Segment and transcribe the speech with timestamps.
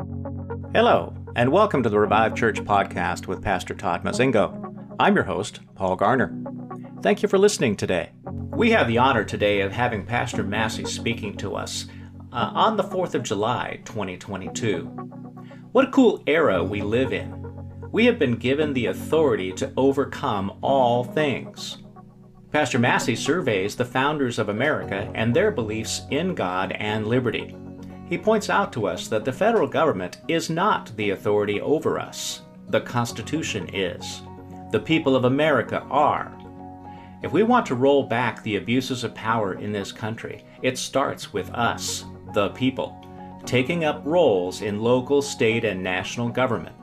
[0.00, 4.94] Hello, and welcome to the Revive Church podcast with Pastor Todd Mozingo.
[4.98, 6.34] I'm your host, Paul Garner.
[7.02, 8.12] Thank you for listening today.
[8.24, 11.84] We have the honor today of having Pastor Massey speaking to us
[12.32, 14.84] uh, on the 4th of July, 2022.
[15.72, 17.36] What a cool era we live in.
[17.92, 21.76] We have been given the authority to overcome all things.
[22.52, 27.54] Pastor Massey surveys the founders of America and their beliefs in God and liberty.
[28.10, 32.42] He points out to us that the federal government is not the authority over us.
[32.66, 34.22] The Constitution is.
[34.72, 36.36] The people of America are.
[37.22, 41.32] If we want to roll back the abuses of power in this country, it starts
[41.32, 42.04] with us,
[42.34, 42.96] the people,
[43.46, 46.74] taking up roles in local, state, and national government.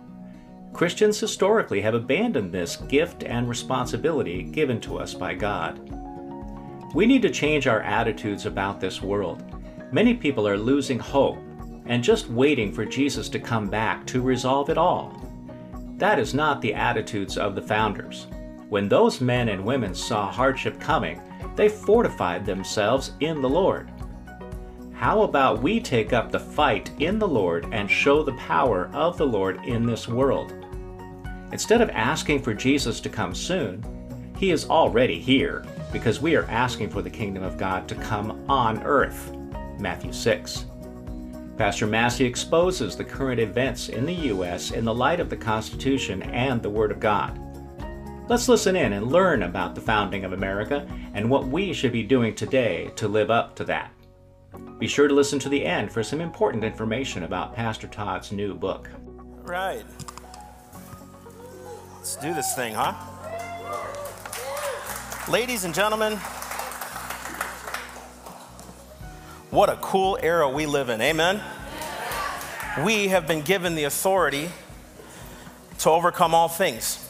[0.72, 5.92] Christians historically have abandoned this gift and responsibility given to us by God.
[6.96, 9.57] We need to change our attitudes about this world
[9.92, 11.38] Many people are losing hope
[11.86, 15.16] and just waiting for Jesus to come back to resolve it all.
[15.98, 18.28] That is not the attitudes of the founders.
[18.68, 21.22] When those men and women saw hardship coming,
[21.56, 23.90] they fortified themselves in the Lord.
[24.94, 29.18] How about we take up the fight in the Lord and show the power of
[29.18, 30.54] the Lord in this world?
[31.54, 33.82] Instead of asking for Jesus to come soon,
[34.38, 38.44] He is already here because we are asking for the kingdom of God to come
[38.50, 39.37] on earth.
[39.80, 40.66] Matthew 6.
[41.58, 44.72] Pastor Massey exposes the current events in the U.S.
[44.72, 47.40] in the light of the Constitution and the Word of God.
[48.30, 52.04] Let's listen in and learn about the founding of America and what we should be
[52.04, 53.92] doing today to live up to that.
[54.78, 58.54] Be sure to listen to the end for some important information about Pastor Todd's new
[58.54, 58.90] book.
[59.44, 59.86] Right.
[61.96, 62.94] Let's do this thing, huh?
[65.30, 66.20] Ladies and gentlemen,
[69.50, 71.00] What a cool era we live in.
[71.00, 71.42] Amen.
[72.84, 74.50] We have been given the authority
[75.80, 77.08] to overcome all things.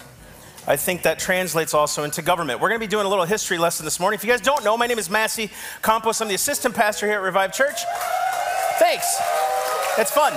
[0.67, 2.59] I think that translates also into government.
[2.59, 4.19] We're going to be doing a little history lesson this morning.
[4.19, 5.49] If you guys don't know, my name is Massey
[5.81, 6.21] Campos.
[6.21, 7.79] I'm the assistant pastor here at Revive Church.
[8.77, 9.19] Thanks.
[9.97, 10.33] It's fun.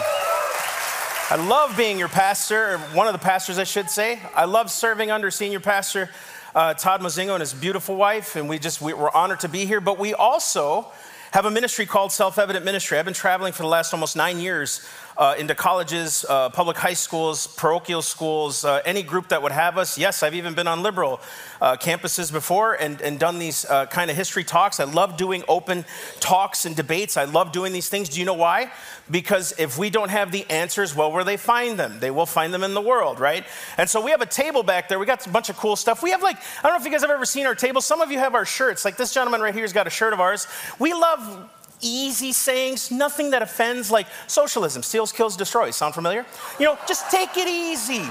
[1.29, 4.21] I love being your pastor, or one of the pastors, I should say.
[4.35, 6.09] I love serving under senior pastor
[6.55, 9.67] uh, Todd Mozingo and his beautiful wife, and we just we, we're honored to be
[9.67, 9.83] here.
[9.83, 10.91] But we also
[11.33, 12.99] have a ministry called Self Evident Ministry.
[12.99, 14.87] I've been traveling for the last almost nine years
[15.21, 19.77] uh, into colleges, uh, public high schools, parochial schools, uh, any group that would have
[19.77, 19.99] us.
[19.99, 21.21] Yes, I've even been on liberal
[21.61, 24.81] uh, campuses before and, and done these uh, kind of history talks.
[24.81, 25.85] I love doing open
[26.21, 27.19] talks and debates.
[27.19, 28.09] I love doing these things.
[28.09, 28.73] Do you know why?
[29.11, 32.01] Because if we don't have the answers, well, where they find them?
[32.01, 33.45] They will find them in the world, right?
[33.77, 34.99] And so we have a table back there.
[34.99, 36.03] We got a bunch of cool stuff.
[36.03, 37.83] We have like, I don't know if you guys have ever seen our table.
[37.83, 38.87] Some of you have our shirts.
[38.87, 40.47] Like this gentleman right here has got a shirt of ours.
[40.79, 45.77] We love easy sayings, nothing that offends, like socialism, steals, kills, destroys.
[45.77, 46.27] Sound familiar?
[46.59, 48.05] You know, just take it easy.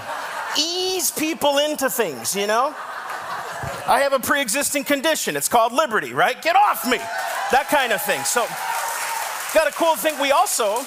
[0.57, 2.75] Ease people into things, you know?
[3.87, 5.35] I have a pre existing condition.
[5.35, 6.39] It's called liberty, right?
[6.41, 6.97] Get off me.
[7.51, 8.23] That kind of thing.
[8.23, 8.45] So,
[9.53, 10.19] got a cool thing.
[10.21, 10.85] We also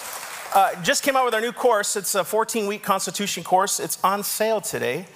[0.54, 1.96] uh, just came out with our new course.
[1.96, 3.80] It's a 14 week Constitution course.
[3.80, 5.06] It's on sale today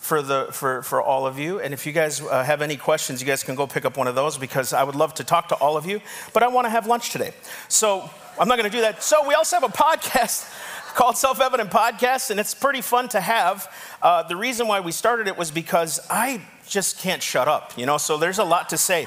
[0.00, 1.60] for, the, for, for all of you.
[1.60, 4.08] And if you guys uh, have any questions, you guys can go pick up one
[4.08, 6.00] of those because I would love to talk to all of you.
[6.32, 7.32] But I want to have lunch today.
[7.68, 9.02] So I'm not going to do that.
[9.02, 10.50] So we also have a podcast
[10.94, 13.72] called Self Evident Podcast, and it's pretty fun to have.
[14.02, 17.84] Uh, the reason why we started it was because I just can't shut up, you
[17.86, 19.06] know, so there's a lot to say.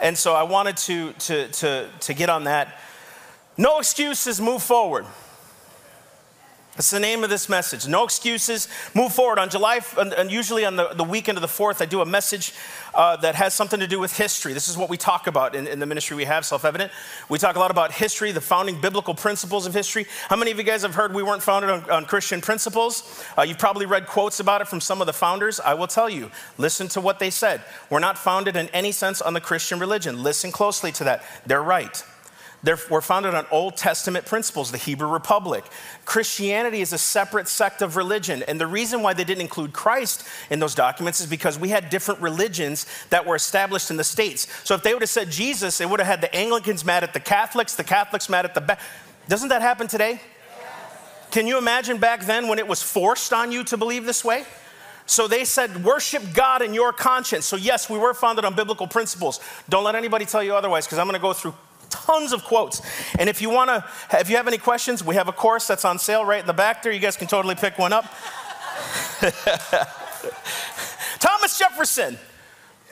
[0.00, 2.78] And so I wanted to, to, to, to get on that.
[3.56, 5.04] No excuses, move forward.
[6.78, 7.88] That's the name of this message.
[7.88, 8.68] No excuses.
[8.94, 9.40] Move forward.
[9.40, 12.54] On July, and usually on the, the weekend of the 4th, I do a message
[12.94, 14.52] uh, that has something to do with history.
[14.52, 16.92] This is what we talk about in, in the ministry we have, Self Evident.
[17.28, 20.06] We talk a lot about history, the founding biblical principles of history.
[20.28, 23.24] How many of you guys have heard we weren't founded on, on Christian principles?
[23.36, 25.58] Uh, you've probably read quotes about it from some of the founders.
[25.58, 27.60] I will tell you, listen to what they said.
[27.90, 30.22] We're not founded in any sense on the Christian religion.
[30.22, 31.24] Listen closely to that.
[31.44, 32.04] They're right.
[32.62, 35.64] They're, we're founded on Old Testament principles, the Hebrew Republic.
[36.04, 38.42] Christianity is a separate sect of religion.
[38.48, 41.88] And the reason why they didn't include Christ in those documents is because we had
[41.88, 44.48] different religions that were established in the States.
[44.64, 47.12] So if they would have said Jesus, they would have had the Anglicans mad at
[47.12, 48.60] the Catholics, the Catholics mad at the.
[48.60, 48.78] Ba-
[49.28, 50.20] Doesn't that happen today?
[51.30, 54.44] Can you imagine back then when it was forced on you to believe this way?
[55.06, 57.46] So they said, worship God in your conscience.
[57.46, 59.40] So, yes, we were founded on biblical principles.
[59.68, 61.54] Don't let anybody tell you otherwise, because I'm going to go through
[61.90, 62.82] tons of quotes.
[63.18, 63.84] And if you want to,
[64.18, 66.52] if you have any questions, we have a course that's on sale right in the
[66.52, 66.92] back there.
[66.92, 68.04] You guys can totally pick one up.
[71.18, 72.18] Thomas Jefferson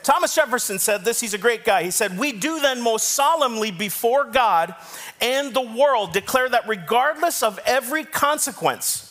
[0.07, 1.83] Thomas Jefferson said this, he's a great guy.
[1.83, 4.73] He said, We do then most solemnly before God
[5.19, 9.06] and the world declare that regardless of every consequence,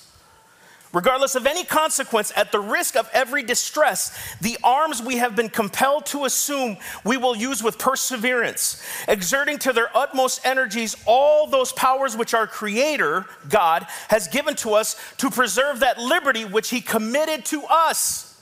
[0.97, 5.51] regardless of any consequence, at the risk of every distress, the arms we have been
[5.51, 11.71] compelled to assume we will use with perseverance, exerting to their utmost energies all those
[11.75, 16.81] powers which our Creator, God, has given to us to preserve that liberty which He
[16.81, 18.41] committed to us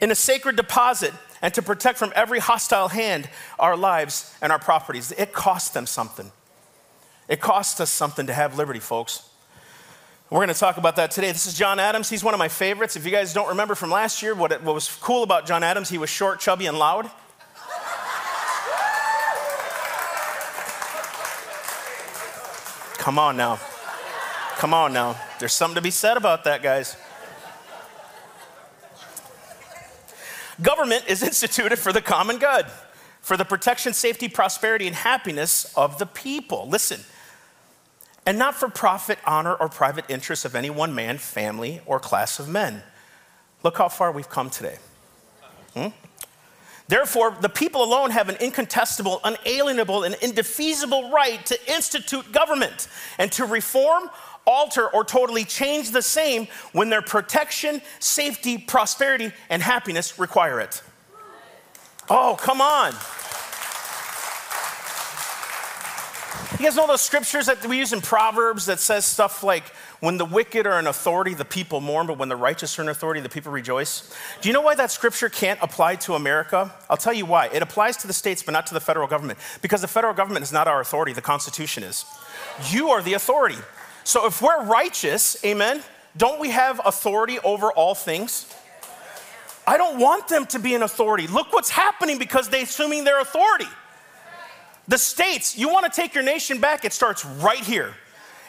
[0.00, 1.12] in a sacred deposit
[1.42, 3.28] and to protect from every hostile hand
[3.58, 5.10] our lives and our properties.
[5.10, 6.30] It cost them something.
[7.26, 9.29] It cost us something to have liberty, folks.
[10.30, 11.32] We're going to talk about that today.
[11.32, 12.08] This is John Adams.
[12.08, 12.94] He's one of my favorites.
[12.94, 15.64] If you guys don't remember from last year, what, it, what was cool about John
[15.64, 17.10] Adams, he was short, chubby, and loud.
[22.98, 23.58] Come on now.
[24.58, 25.16] Come on now.
[25.40, 26.96] There's something to be said about that, guys.
[30.62, 32.66] Government is instituted for the common good,
[33.20, 36.68] for the protection, safety, prosperity, and happiness of the people.
[36.68, 37.00] Listen,
[38.30, 42.38] and not for profit, honor, or private interest of any one man, family, or class
[42.38, 42.80] of men.
[43.64, 44.76] Look how far we've come today.
[45.74, 45.88] Hmm?
[46.86, 52.86] Therefore, the people alone have an incontestable, unalienable, and indefeasible right to institute government
[53.18, 54.08] and to reform,
[54.46, 60.84] alter, or totally change the same when their protection, safety, prosperity, and happiness require it.
[62.08, 62.94] Oh, come on.
[66.60, 69.66] You guys know those scriptures that we use in Proverbs that says stuff like,
[70.00, 72.90] when the wicked are in authority, the people mourn, but when the righteous are in
[72.90, 74.14] authority, the people rejoice?
[74.42, 76.70] Do you know why that scripture can't apply to America?
[76.90, 77.46] I'll tell you why.
[77.46, 80.42] It applies to the states, but not to the federal government, because the federal government
[80.42, 82.04] is not our authority, the Constitution is.
[82.68, 83.56] You are the authority.
[84.04, 85.82] So if we're righteous, amen,
[86.18, 88.54] don't we have authority over all things?
[89.66, 91.26] I don't want them to be in authority.
[91.26, 93.68] Look what's happening because they're assuming their authority.
[94.90, 97.94] The states, you want to take your nation back, it starts right here.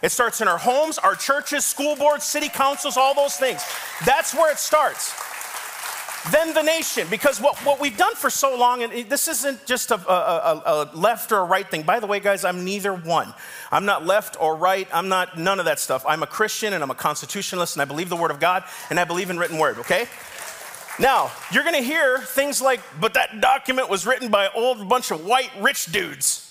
[0.01, 3.63] It starts in our homes, our churches, school boards, city councils, all those things.
[4.07, 5.13] That's where it starts.
[6.31, 9.91] Then the nation, because what, what we've done for so long, and this isn't just
[9.91, 11.83] a, a, a, left or a right thing.
[11.83, 13.31] By the way, guys, I'm neither one.
[13.71, 14.87] I'm not left or right.
[14.91, 16.03] I'm not none of that stuff.
[16.07, 18.99] I'm a Christian and I'm a constitutionalist and I believe the Word of God and
[18.99, 20.07] I believe in written Word, okay?
[20.99, 24.87] Now, you're going to hear things like, but that document was written by a old
[24.87, 26.47] bunch of white rich dudes.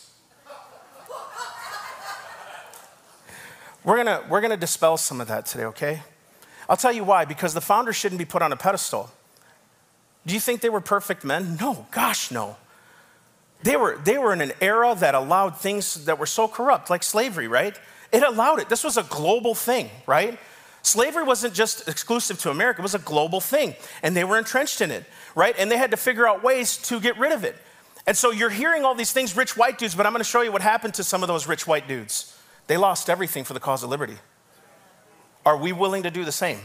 [3.85, 6.03] we're going we're to dispel some of that today, okay?
[6.69, 9.11] I'll tell you why because the founders shouldn't be put on a pedestal.
[10.27, 11.57] Do you think they were perfect men?
[11.61, 12.57] No, gosh, no.
[13.63, 17.03] They were, they were in an era that allowed things that were so corrupt, like
[17.03, 17.79] slavery, right?
[18.13, 18.69] It allowed it.
[18.69, 20.39] This was a global thing, right?
[20.83, 24.81] Slavery wasn't just exclusive to America, it was a global thing, and they were entrenched
[24.81, 25.05] in it,
[25.35, 25.55] right?
[25.59, 27.57] And they had to figure out ways to get rid of it.
[28.07, 30.53] And so you're hearing all these things, rich white dudes, but I'm gonna show you
[30.53, 32.37] what happened to some of those rich white dudes.
[32.67, 34.17] They lost everything for the cause of liberty.
[35.45, 36.61] Are we willing to do the same?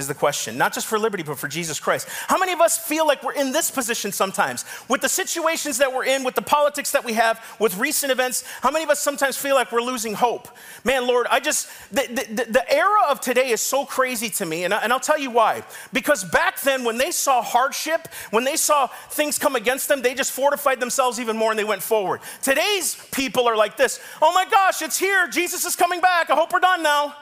[0.00, 0.58] Is the question.
[0.58, 2.08] Not just for liberty, but for Jesus Christ.
[2.26, 4.64] How many of us feel like we're in this position sometimes?
[4.88, 8.42] With the situations that we're in, with the politics that we have, with recent events,
[8.62, 10.48] how many of us sometimes feel like we're losing hope?
[10.82, 14.64] Man, Lord, I just, the, the, the era of today is so crazy to me,
[14.64, 15.62] and, I, and I'll tell you why.
[15.92, 20.14] Because back then, when they saw hardship, when they saw things come against them, they
[20.14, 22.20] just fortified themselves even more and they went forward.
[22.42, 25.28] Today's people are like this oh my gosh, it's here.
[25.28, 26.30] Jesus is coming back.
[26.30, 27.14] I hope we're done now.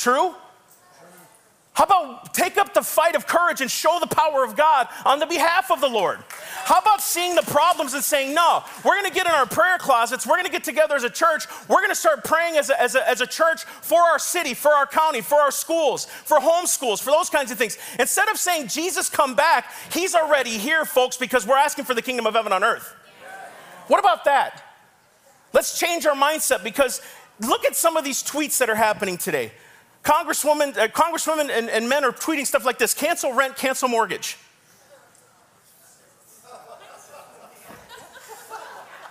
[0.00, 0.34] True?
[1.74, 5.18] How about take up the fight of courage and show the power of God on
[5.18, 6.20] the behalf of the Lord?
[6.64, 10.26] How about seeing the problems and saying, no, we're gonna get in our prayer closets,
[10.26, 13.06] we're gonna get together as a church, we're gonna start praying as a, as a,
[13.06, 17.10] as a church for our city, for our county, for our schools, for homeschools, for
[17.10, 17.76] those kinds of things.
[17.98, 22.02] Instead of saying, Jesus, come back, He's already here, folks, because we're asking for the
[22.02, 22.94] kingdom of heaven on earth.
[23.88, 24.64] What about that?
[25.52, 27.02] Let's change our mindset because
[27.38, 29.52] look at some of these tweets that are happening today.
[30.02, 34.38] Congresswoman, uh, congresswomen and, and men are tweeting stuff like this cancel rent, cancel mortgage.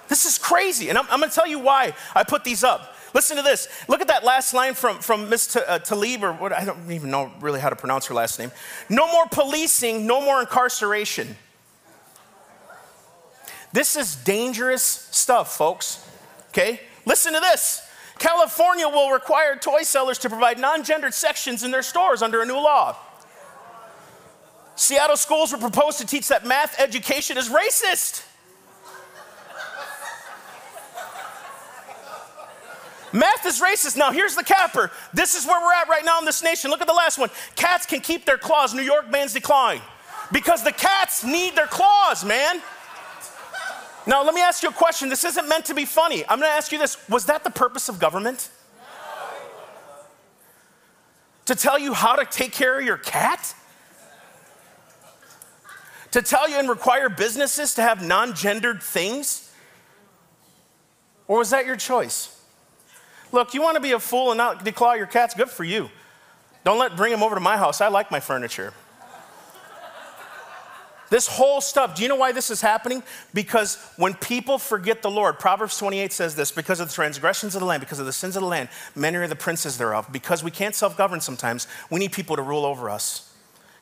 [0.08, 0.90] This is crazy.
[0.90, 2.96] And I'm, I'm going to tell you why I put these up.
[3.14, 3.68] Listen to this.
[3.88, 5.48] Look at that last line from, from Ms.
[5.54, 8.40] T- uh, Talib, or what, I don't even know really how to pronounce her last
[8.40, 8.52] name.
[8.90, 11.36] No more policing, no more incarceration.
[13.72, 16.06] This is dangerous stuff, folks.
[16.50, 16.82] Okay?
[17.06, 17.88] Listen to this.
[18.20, 22.46] California will require toy sellers to provide non gendered sections in their stores under a
[22.46, 22.96] new law.
[24.76, 28.26] Seattle schools were proposed to teach that math education is racist.
[33.12, 33.98] Math is racist.
[33.98, 34.92] Now, here's the capper.
[35.14, 36.70] This is where we're at right now in this nation.
[36.70, 37.30] Look at the last one.
[37.56, 38.74] Cats can keep their claws.
[38.74, 39.82] New York bans decline.
[40.32, 42.62] Because the cats need their claws, man.
[44.08, 45.10] Now, let me ask you a question.
[45.10, 46.24] This isn't meant to be funny.
[46.28, 48.50] I'm going to ask you this Was that the purpose of government?
[51.46, 53.56] To tell you how to take care of your cat?
[56.12, 59.52] To tell you and require businesses to have non gendered things?
[61.28, 62.36] Or was that your choice?
[63.32, 65.36] Look, you want to be a fool and not declaw your cats?
[65.36, 65.90] Good for you.
[66.64, 67.82] Don't let bring them over to my house.
[67.82, 68.74] I like my furniture.
[71.10, 73.04] This whole stuff, do you know why this is happening?
[73.34, 77.62] Because when people forget the Lord, Proverbs 28 says this because of the transgressions of
[77.62, 80.08] the land, because of the sins of the land, many are the princes thereof.
[80.12, 83.30] Because we can't self govern sometimes, we need people to rule over us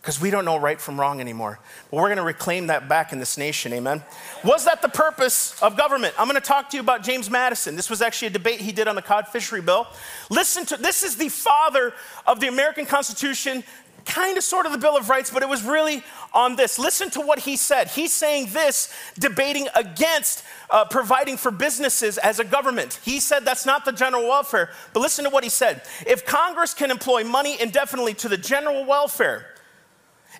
[0.07, 1.59] because we don't know right from wrong anymore.
[1.91, 4.01] But we're going to reclaim that back in this nation, amen?
[4.41, 6.13] Was that the purpose of government?
[6.17, 7.75] I'm going to talk to you about James Madison.
[7.75, 9.85] This was actually a debate he did on the cod fishery bill.
[10.29, 11.93] Listen to this is the father
[12.25, 13.65] of the American Constitution,
[14.07, 16.79] kind of sort of the Bill of Rights, but it was really on this.
[16.79, 17.89] Listen to what he said.
[17.89, 22.99] He's saying this, debating against uh, providing for businesses as a government.
[23.03, 25.83] He said that's not the general welfare, but listen to what he said.
[26.05, 29.53] If Congress can employ money indefinitely to the general welfare,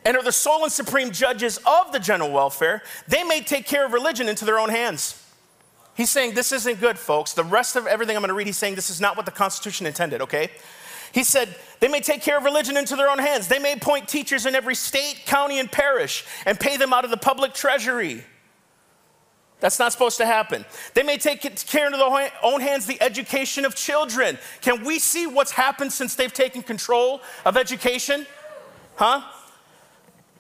[0.06, 3.86] and are the sole and supreme judges of the general welfare, they may take care
[3.86, 5.24] of religion into their own hands.
[5.96, 7.34] He's saying this isn't good, folks.
[7.34, 9.32] The rest of everything I'm going to read, he's saying this is not what the
[9.32, 10.52] Constitution intended, okay?
[11.18, 13.48] He said they may take care of religion into their own hands.
[13.48, 17.10] They may appoint teachers in every state, county, and parish and pay them out of
[17.10, 18.24] the public treasury.
[19.60, 20.64] That's not supposed to happen.
[20.94, 24.38] They may take care into their own hands the education of children.
[24.62, 28.28] Can we see what's happened since they've taken control of education?
[28.96, 29.24] Huh?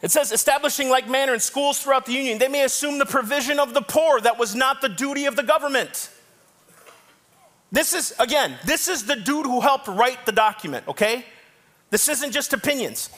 [0.03, 3.59] It says, establishing like manner in schools throughout the Union, they may assume the provision
[3.59, 6.11] of the poor that was not the duty of the government.
[7.71, 11.25] This is, again, this is the dude who helped write the document, okay?
[11.89, 13.09] This isn't just opinions.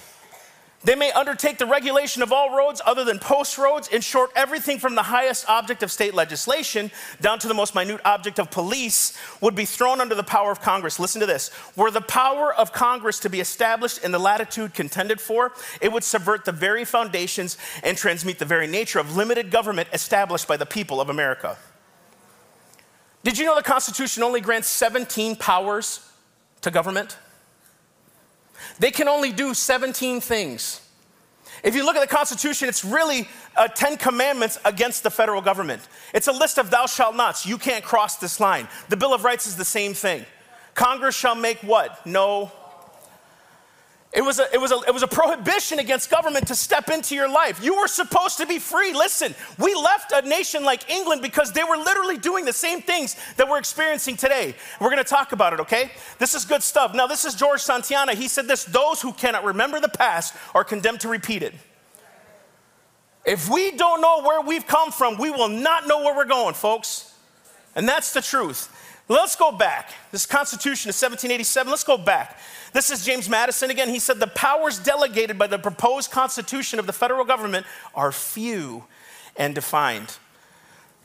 [0.81, 3.89] They may undertake the regulation of all roads other than post roads.
[3.89, 6.89] In short, everything from the highest object of state legislation
[7.19, 10.61] down to the most minute object of police would be thrown under the power of
[10.61, 10.97] Congress.
[10.97, 11.51] Listen to this.
[11.75, 15.51] Were the power of Congress to be established in the latitude contended for,
[15.81, 20.47] it would subvert the very foundations and transmute the very nature of limited government established
[20.47, 21.57] by the people of America.
[23.23, 26.09] Did you know the Constitution only grants 17 powers
[26.61, 27.17] to government?
[28.79, 30.81] They can only do 17 things.
[31.63, 35.81] If you look at the Constitution, it's really uh, 10 commandments against the federal government.
[36.13, 37.45] It's a list of thou shalt nots.
[37.45, 38.67] You can't cross this line.
[38.87, 40.25] The Bill of Rights is the same thing.
[40.73, 42.05] Congress shall make what?
[42.05, 42.51] No
[44.11, 47.13] it was, a, it, was a, it was a prohibition against government to step into
[47.13, 47.63] your life.
[47.63, 48.91] You were supposed to be free.
[48.91, 53.15] Listen, we left a nation like England because they were literally doing the same things
[53.37, 54.55] that we're experiencing today.
[54.81, 55.91] We're going to talk about it, okay?
[56.17, 56.95] This is good stuff.
[56.95, 58.15] Now, this is George Santayana.
[58.15, 61.53] He said this those who cannot remember the past are condemned to repeat it.
[63.25, 66.55] If we don't know where we've come from, we will not know where we're going,
[66.55, 67.13] folks.
[67.75, 68.75] And that's the truth.
[69.09, 69.91] Let's go back.
[70.11, 72.39] This Constitution of 1787, let's go back.
[72.73, 73.89] This is James Madison again.
[73.89, 78.83] He said, The powers delegated by the proposed Constitution of the federal government are few
[79.35, 80.17] and defined.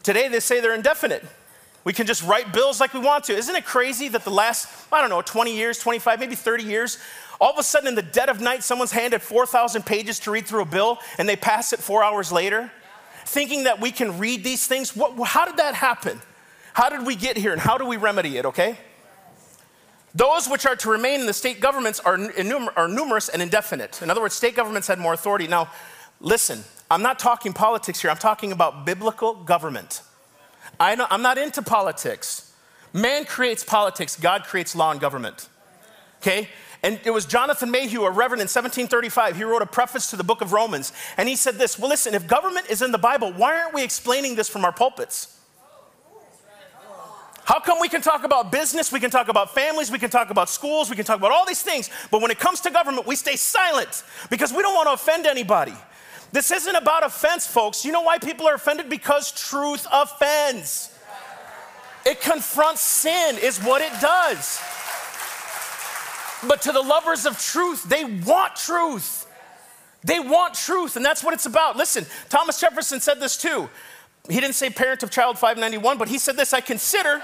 [0.03, 1.25] Today, they say they're indefinite.
[1.85, 3.33] We can just write bills like we want to.
[3.35, 6.99] Isn't it crazy that the last, I don't know, 20 years, 25, maybe 30 years,
[7.41, 10.47] all of a sudden in the dead of night, someone's handed 4,000 pages to read
[10.47, 12.71] through a bill and they pass it four hours later?
[13.25, 14.95] Thinking that we can read these things?
[14.95, 16.21] What, how did that happen?
[16.75, 18.76] How did we get here and how do we remedy it, okay?
[20.14, 22.19] Those which are to remain in the state governments are,
[22.76, 24.02] are numerous and indefinite.
[24.02, 25.47] In other words, state governments had more authority.
[25.47, 25.71] Now,
[26.21, 30.02] listen, I'm not talking politics here, I'm talking about biblical government.
[30.78, 32.52] I am not into politics.
[32.93, 35.49] Man creates politics, God creates law and government.
[36.21, 36.49] Okay?
[36.83, 39.37] And it was Jonathan Mayhew, a reverend in 1735.
[39.37, 40.93] He wrote a preface to the book of Romans.
[41.16, 43.83] And he said this Well, listen, if government is in the Bible, why aren't we
[43.83, 45.34] explaining this from our pulpits?
[47.45, 50.31] How come we can talk about business, we can talk about families, we can talk
[50.31, 53.07] about schools, we can talk about all these things, but when it comes to government,
[53.07, 55.75] we stay silent because we don't want to offend anybody.
[56.33, 57.85] This isn't about offense, folks.
[57.85, 58.89] You know why people are offended?
[58.89, 60.91] Because truth offends.
[62.07, 64.61] It confronts sin, is what it does.
[66.49, 69.27] But to the lovers of truth, they want truth.
[70.03, 71.77] They want truth, and that's what it's about.
[71.77, 73.71] Listen, Thomas Jefferson said this too.
[74.28, 77.23] He didn't say parent of child 591, but he said this I consider.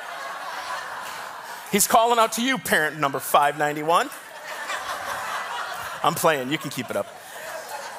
[1.72, 4.10] He's calling out to you, parent number 591.
[6.02, 7.06] I'm playing, you can keep it up.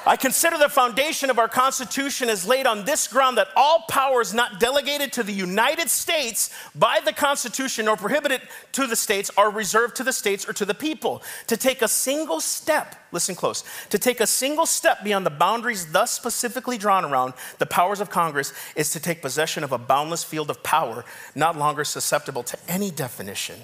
[0.04, 4.34] I consider the foundation of our Constitution is laid on this ground that all powers
[4.34, 8.42] not delegated to the United States by the Constitution or prohibited
[8.72, 11.22] to the states are reserved to the states or to the people.
[11.46, 15.92] To take a single step, listen close, to take a single step beyond the boundaries
[15.92, 20.24] thus specifically drawn around the powers of Congress is to take possession of a boundless
[20.24, 21.04] field of power
[21.36, 23.60] not longer susceptible to any definition.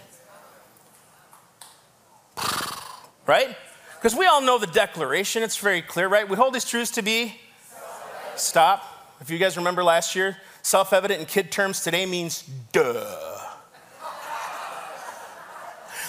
[3.27, 3.59] Right?
[3.99, 6.29] Because we all know the declaration, it's very clear, right?
[6.29, 7.35] We hold these truths to be
[8.37, 8.85] stop.
[9.21, 13.39] If you guys remember last year, self evident in kid terms today means duh.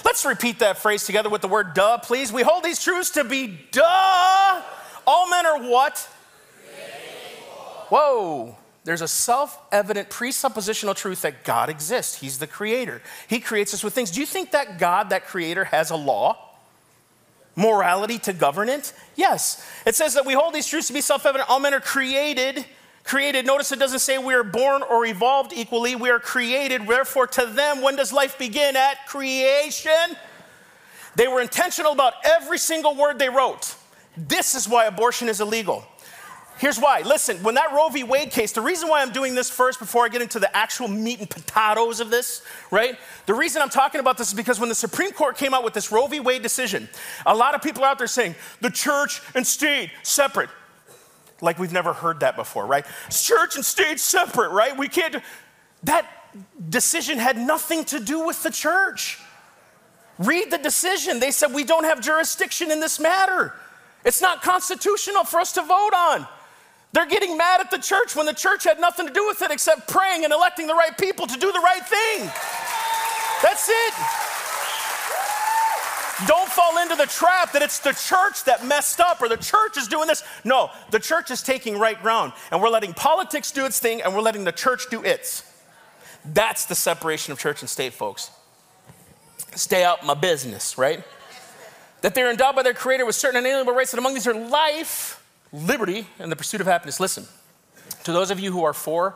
[0.05, 2.31] Let's repeat that phrase together with the word duh, please.
[2.31, 4.61] We hold these truths to be duh.
[5.07, 5.97] All men are what?
[7.89, 8.55] Whoa.
[8.83, 12.15] There's a self evident presuppositional truth that God exists.
[12.15, 13.01] He's the creator.
[13.27, 14.11] He creates us with things.
[14.11, 16.48] Do you think that God, that creator, has a law?
[17.59, 18.93] Morality to govern it?
[19.15, 19.67] Yes.
[19.85, 21.49] It says that we hold these truths to be self evident.
[21.49, 22.65] All men are created.
[23.03, 23.45] Created.
[23.45, 25.95] Notice it doesn't say we are born or evolved equally.
[25.95, 26.87] We are created.
[26.87, 28.75] Therefore, to them, when does life begin?
[28.75, 30.15] At creation.
[31.15, 33.75] They were intentional about every single word they wrote.
[34.15, 35.85] This is why abortion is illegal.
[36.59, 37.03] Here's why.
[37.05, 38.03] Listen, when that Roe v.
[38.03, 40.89] Wade case, the reason why I'm doing this first before I get into the actual
[40.89, 42.97] meat and potatoes of this, right?
[43.27, 45.73] The reason I'm talking about this is because when the Supreme Court came out with
[45.73, 46.19] this Roe v.
[46.19, 46.89] Wade decision,
[47.25, 50.49] a lot of people out there saying the church and state separate.
[51.39, 52.85] Like we've never heard that before, right?
[53.09, 54.77] Church and state separate, right?
[54.77, 55.13] We can't.
[55.13, 55.21] Do...
[55.83, 56.05] That
[56.69, 59.17] decision had nothing to do with the church.
[60.17, 61.21] Read the decision.
[61.21, 63.53] They said we don't have jurisdiction in this matter.
[64.03, 66.27] It's not constitutional for us to vote on.
[66.91, 69.51] They're getting mad at the church when the church had nothing to do with it
[69.51, 72.29] except praying and electing the right people to do the right thing.
[73.43, 73.93] That's it.
[76.27, 79.77] Don't fall into the trap that it's the church that messed up or the church
[79.77, 80.23] is doing this.
[80.43, 84.13] No, the church is taking right ground and we're letting politics do its thing and
[84.13, 85.43] we're letting the church do its.
[86.25, 88.31] That's the separation of church and state, folks.
[89.55, 91.03] Stay out my business, right?
[92.01, 95.18] That they're endowed by their creator with certain inalienable rights, and among these are life
[95.51, 96.99] liberty and the pursuit of happiness.
[96.99, 97.25] Listen,
[98.03, 99.15] to those of you who are for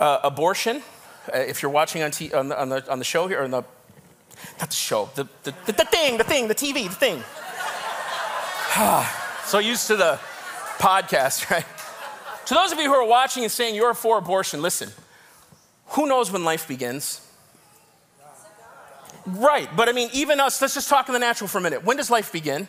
[0.00, 0.82] uh, abortion,
[1.32, 3.48] uh, if you're watching on, t- on, the, on, the, on, the, show here, or
[3.48, 3.64] the,
[4.60, 7.22] not the show, the, the, the, the thing, the thing, the TV, the thing.
[9.44, 10.18] so used to the
[10.78, 11.64] podcast, right?
[12.46, 14.90] To those of you who are watching and saying you're for abortion, listen,
[15.88, 17.20] who knows when life begins?
[19.26, 21.84] Right, but I mean, even us, let's just talk in the natural for a minute.
[21.84, 22.68] When does life begin?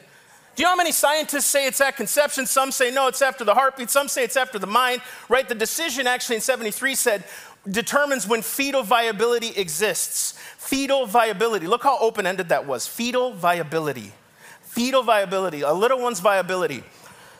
[0.56, 2.46] Do you know how many scientists say it's at conception?
[2.46, 3.90] Some say no, it's after the heartbeat.
[3.90, 5.48] Some say it's after the mind, right?
[5.48, 7.26] The decision actually in 73 said
[7.70, 10.34] determines when fetal viability exists.
[10.58, 11.68] Fetal viability.
[11.68, 12.88] Look how open ended that was.
[12.88, 14.14] Fetal viability.
[14.62, 16.84] Fetal viability, a little one's viability.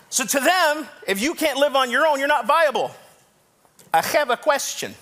[0.10, 2.92] So to them, if you can't live on your own, you're not viable.
[3.94, 4.96] I have a question.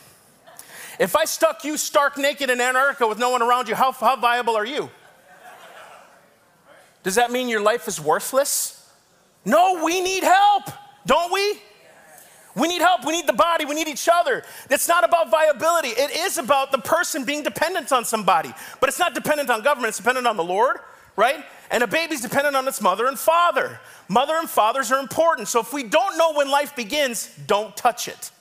[0.99, 4.15] If I stuck you stark naked in Antarctica with no one around you, how, how
[4.15, 4.89] viable are you?
[7.04, 8.89] Does that mean your life is worthless?
[9.46, 10.63] No, we need help,
[11.06, 11.62] don't we?
[12.56, 13.06] We need help.
[13.06, 13.66] We need the body.
[13.66, 14.44] We need each other.
[14.70, 15.89] It's not about viability.
[15.89, 18.54] It is about the person being dependent on somebody.
[18.80, 20.78] But it's not dependent on government, it's dependent on the Lord,
[21.16, 21.44] right?
[21.72, 23.80] And a baby's dependent on its mother and father.
[24.08, 25.48] Mother and fathers are important.
[25.48, 28.32] So if we don't know when life begins, don't touch it.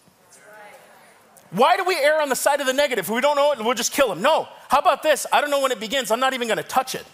[1.51, 3.07] Why do we err on the side of the negative?
[3.07, 4.23] If we don't know it, we'll just kill him.
[4.23, 4.49] No.
[4.69, 5.27] How about this?
[5.33, 6.11] I don't know when it begins.
[6.11, 7.05] I'm not even going to touch it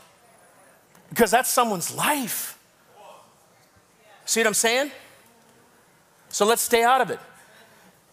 [1.11, 2.59] because that's someone's life.
[4.25, 4.91] See what I'm saying?
[6.29, 7.19] So let's stay out of it.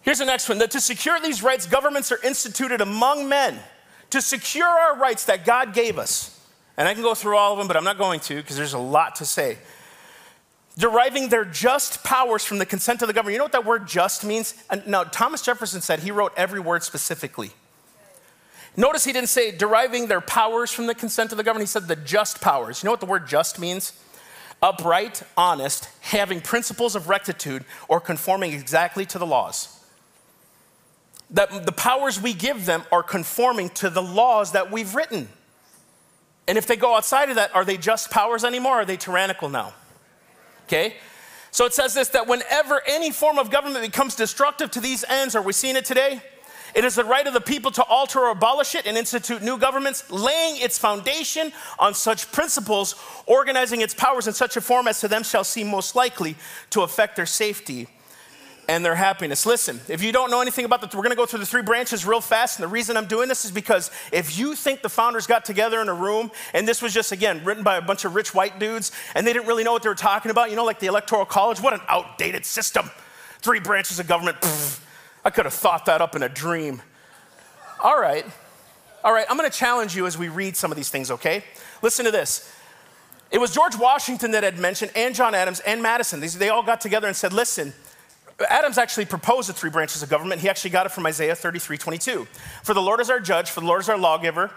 [0.01, 3.59] Here's the next one that to secure these rights, governments are instituted among men
[4.11, 6.31] to secure our rights that God gave us.
[6.77, 8.73] And I can go through all of them, but I'm not going to because there's
[8.73, 9.57] a lot to say.
[10.77, 13.33] Deriving their just powers from the consent of the government.
[13.33, 14.55] You know what that word just means?
[14.85, 17.51] Now, Thomas Jefferson said he wrote every word specifically.
[18.77, 21.69] Notice he didn't say deriving their powers from the consent of the government.
[21.69, 22.83] He said the just powers.
[22.83, 23.93] You know what the word just means?
[24.61, 29.79] Upright, honest, having principles of rectitude, or conforming exactly to the laws.
[31.31, 35.29] That the powers we give them are conforming to the laws that we've written.
[36.47, 38.73] And if they go outside of that, are they just powers anymore?
[38.73, 39.73] are they tyrannical now?
[40.65, 40.95] Okay?
[41.51, 45.35] So it says this that whenever any form of government becomes destructive to these ends,
[45.35, 46.21] are we seeing it today?
[46.75, 49.57] It is the right of the people to alter or abolish it and institute new
[49.57, 54.99] governments, laying its foundation on such principles, organizing its powers in such a form as
[54.99, 56.35] to them shall seem most likely
[56.71, 57.87] to affect their safety
[58.67, 59.45] and their happiness.
[59.45, 62.05] Listen, if you don't know anything about the, we're gonna go through the three branches
[62.05, 62.59] real fast.
[62.59, 65.81] And the reason I'm doing this is because if you think the founders got together
[65.81, 68.59] in a room and this was just, again, written by a bunch of rich white
[68.59, 70.87] dudes and they didn't really know what they were talking about, you know, like the
[70.87, 72.89] Electoral College, what an outdated system.
[73.39, 74.41] Three branches of government.
[74.41, 74.79] Pfft,
[75.25, 76.83] I could have thought that up in a dream.
[77.83, 78.25] All right.
[79.03, 81.43] All right, I'm gonna challenge you as we read some of these things, okay?
[81.81, 82.51] Listen to this.
[83.31, 86.19] It was George Washington that had mentioned, and John Adams and Madison.
[86.19, 87.73] These, they all got together and said, listen,
[88.49, 90.41] Adams actually proposed the three branches of government.
[90.41, 92.27] He actually got it from Isaiah 33 22.
[92.63, 94.51] For the Lord is our judge, for the Lord is our lawgiver,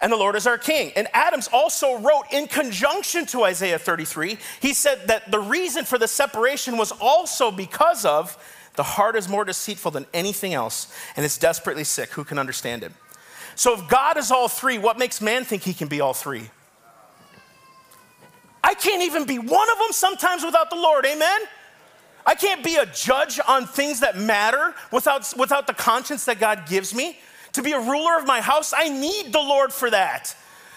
[0.00, 0.92] and the Lord is our king.
[0.96, 5.98] And Adams also wrote in conjunction to Isaiah 33, he said that the reason for
[5.98, 8.36] the separation was also because of
[8.80, 12.08] the heart is more deceitful than anything else, and it's desperately sick.
[12.12, 12.92] Who can understand it?
[13.54, 16.48] So if God is all three, what makes man think he can be all three?
[18.64, 21.40] I can't even be one of them sometimes without the Lord, amen?
[22.24, 26.66] I can't be a judge on things that matter without, without the conscience that God
[26.66, 27.18] gives me.
[27.52, 30.34] To be a ruler of my house, I need the Lord for that.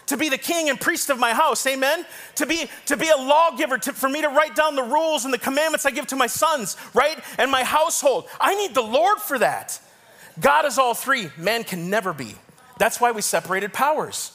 [0.08, 2.06] To be the king and priest of my house, amen?
[2.36, 5.34] To be, to be a lawgiver, to, for me to write down the rules and
[5.34, 7.18] the commandments I give to my sons, right?
[7.38, 8.28] And my household.
[8.40, 9.80] I need the Lord for that.
[10.40, 12.36] God is all three, man can never be.
[12.80, 14.32] That's why we separated powers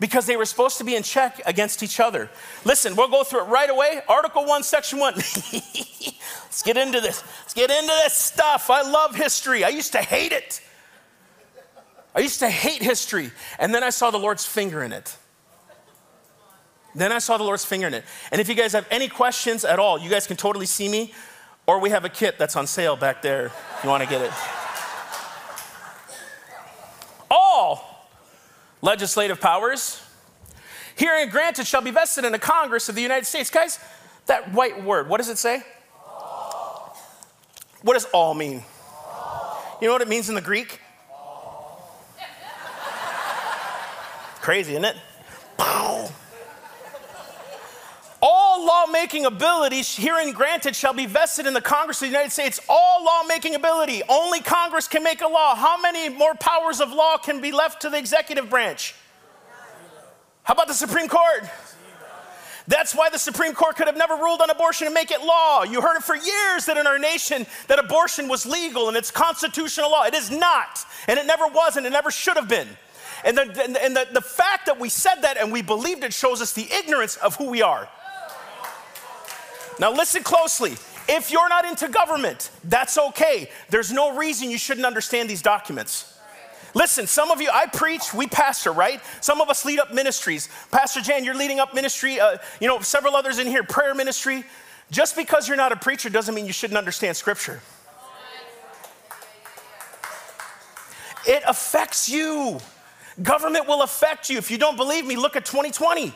[0.00, 2.28] because they were supposed to be in check against each other.
[2.64, 4.00] Listen, we'll go through it right away.
[4.08, 5.14] Article 1, Section 1.
[5.14, 7.22] Let's get into this.
[7.42, 8.70] Let's get into this stuff.
[8.70, 9.64] I love history.
[9.64, 10.60] I used to hate it.
[12.14, 13.30] I used to hate history.
[13.58, 15.16] And then I saw the Lord's finger in it.
[16.94, 18.04] Then I saw the Lord's finger in it.
[18.30, 21.12] And if you guys have any questions at all, you guys can totally see me,
[21.66, 24.22] or we have a kit that's on sale back there if you want to get
[24.22, 24.30] it.
[27.28, 28.08] All
[28.80, 30.00] legislative powers,
[30.94, 33.50] hearing granted shall be vested in the Congress of the United States.
[33.50, 33.80] Guys,
[34.26, 35.64] that white word, what does it say?
[37.82, 38.62] What does all mean?
[39.80, 40.80] You know what it means in the Greek?
[44.44, 44.96] Crazy, isn't it?
[48.20, 52.60] All lawmaking ability, herein granted, shall be vested in the Congress of the United States.
[52.68, 55.54] All lawmaking ability, only Congress can make a law.
[55.54, 58.94] How many more powers of law can be left to the executive branch?
[60.42, 61.48] How about the Supreme Court?
[62.68, 65.62] That's why the Supreme Court could have never ruled on abortion and make it law.
[65.62, 69.10] You heard it for years that in our nation that abortion was legal and it's
[69.10, 70.04] constitutional law.
[70.04, 72.68] It is not, and it never was, and it never should have been.
[73.24, 76.42] And, the, and the, the fact that we said that and we believed it shows
[76.42, 77.88] us the ignorance of who we are.
[79.78, 80.74] Now, listen closely.
[81.08, 83.50] If you're not into government, that's okay.
[83.70, 86.10] There's no reason you shouldn't understand these documents.
[86.74, 89.00] Listen, some of you, I preach, we pastor, right?
[89.20, 90.48] Some of us lead up ministries.
[90.70, 92.20] Pastor Jan, you're leading up ministry.
[92.20, 94.44] Uh, you know, several others in here, prayer ministry.
[94.90, 97.60] Just because you're not a preacher doesn't mean you shouldn't understand Scripture.
[101.26, 102.60] It affects you.
[103.22, 104.38] Government will affect you.
[104.38, 106.12] If you don't believe me, look at 2020.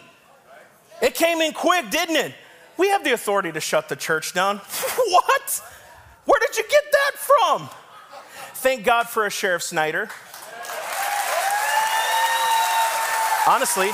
[1.00, 2.34] It came in quick, didn't it?
[2.76, 4.56] We have the authority to shut the church down.
[5.08, 5.62] what?
[6.24, 7.68] Where did you get that from?
[8.54, 10.08] Thank God for a Sheriff Snyder.
[13.46, 13.90] Honestly,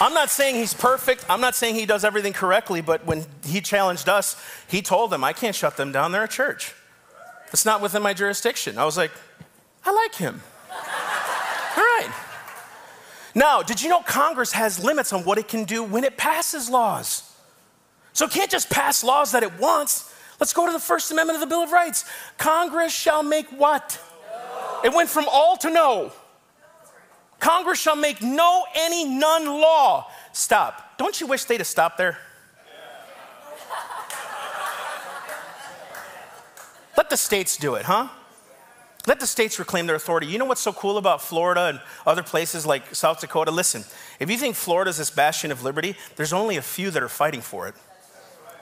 [0.00, 1.24] I'm not saying he's perfect.
[1.30, 5.22] I'm not saying he does everything correctly, but when he challenged us, he told them,
[5.22, 6.10] I can't shut them down.
[6.10, 6.74] They're a church.
[7.52, 8.78] It's not within my jurisdiction.
[8.78, 9.10] I was like,
[9.84, 10.40] I like him.
[10.70, 10.76] All
[11.76, 12.10] right.
[13.34, 16.68] Now, did you know Congress has limits on what it can do when it passes
[16.70, 17.30] laws?
[18.12, 20.14] So it can't just pass laws that it wants.
[20.38, 22.04] Let's go to the First Amendment of the Bill of Rights.
[22.36, 23.98] Congress shall make what?
[24.30, 24.80] No.
[24.84, 26.12] It went from all to no.
[27.38, 30.10] Congress shall make no, any, none law.
[30.32, 30.96] Stop.
[30.98, 32.18] Don't you wish they'd have stopped there?
[36.96, 38.08] Let the states do it, huh?
[39.06, 40.28] Let the states reclaim their authority.
[40.28, 43.50] You know what's so cool about Florida and other places like South Dakota?
[43.50, 43.84] Listen,
[44.20, 47.40] if you think Florida's this bastion of liberty, there's only a few that are fighting
[47.40, 47.74] for it.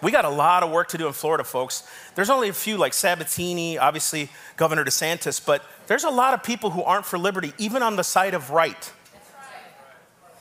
[0.03, 1.87] We got a lot of work to do in Florida, folks.
[2.15, 6.71] There's only a few like Sabatini, obviously Governor DeSantis, but there's a lot of people
[6.71, 8.93] who aren't for liberty, even on the side of right.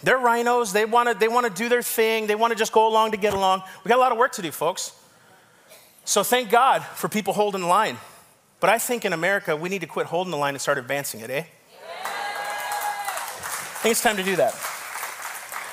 [0.02, 0.72] They're rhinos.
[0.72, 2.28] They want to they want to do their thing.
[2.28, 3.64] They want to just go along to get along.
[3.84, 4.94] We got a lot of work to do, folks.
[6.10, 7.96] So thank God for people holding the line.
[8.60, 11.20] But I think in America, we need to quit holding the line and start advancing
[11.20, 11.44] it, eh?
[12.04, 14.56] I think it's time to do that.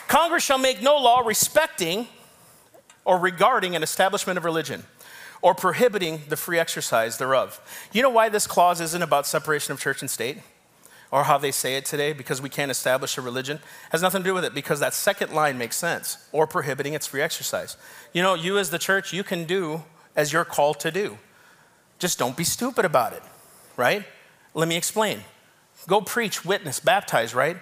[0.08, 2.06] Congress shall make no law respecting
[3.06, 4.84] or regarding an establishment of religion
[5.40, 7.58] or prohibiting the free exercise thereof.
[7.94, 10.36] You know why this clause isn't about separation of church and state?
[11.12, 14.24] or how they say it today because we can't establish a religion it has nothing
[14.24, 17.76] to do with it because that second line makes sense or prohibiting its free exercise.
[18.12, 19.84] You know, you as the church, you can do
[20.16, 21.18] as you're called to do.
[21.98, 23.22] Just don't be stupid about it,
[23.76, 24.04] right?
[24.54, 25.20] Let me explain.
[25.86, 27.56] Go preach, witness, baptize, right?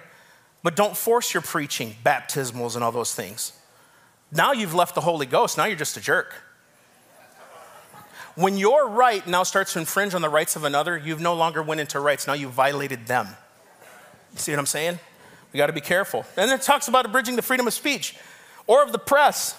[0.63, 3.53] But don't force your preaching, baptismals, and all those things.
[4.31, 6.33] Now you've left the Holy Ghost, now you're just a jerk.
[8.35, 11.63] When your right now starts to infringe on the rights of another, you've no longer
[11.63, 13.27] went into rights, now you've violated them.
[14.33, 14.99] You see what I'm saying?
[15.53, 16.25] We got to be careful.
[16.35, 18.15] And it talks about abridging the freedom of speech
[18.67, 19.57] or of the press.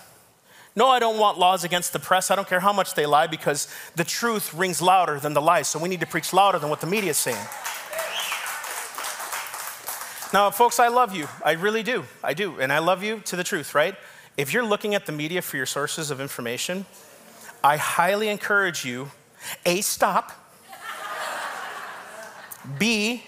[0.77, 2.31] No, I don't want laws against the press.
[2.31, 5.69] I don't care how much they lie because the truth rings louder than the lies.
[5.69, 7.47] So we need to preach louder than what the media is saying.
[10.35, 11.29] Now, folks, I love you.
[11.43, 12.05] I really do.
[12.23, 12.61] I do.
[12.61, 13.95] And I love you to the truth, right?
[14.37, 16.85] If you're looking at the media for your sources of information,
[17.65, 19.11] I highly encourage you
[19.65, 20.33] A, stop.
[22.79, 23.25] B,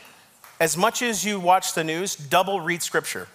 [0.60, 3.28] as much as you watch the news, double read scripture.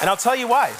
[0.00, 0.72] And I'll tell you why.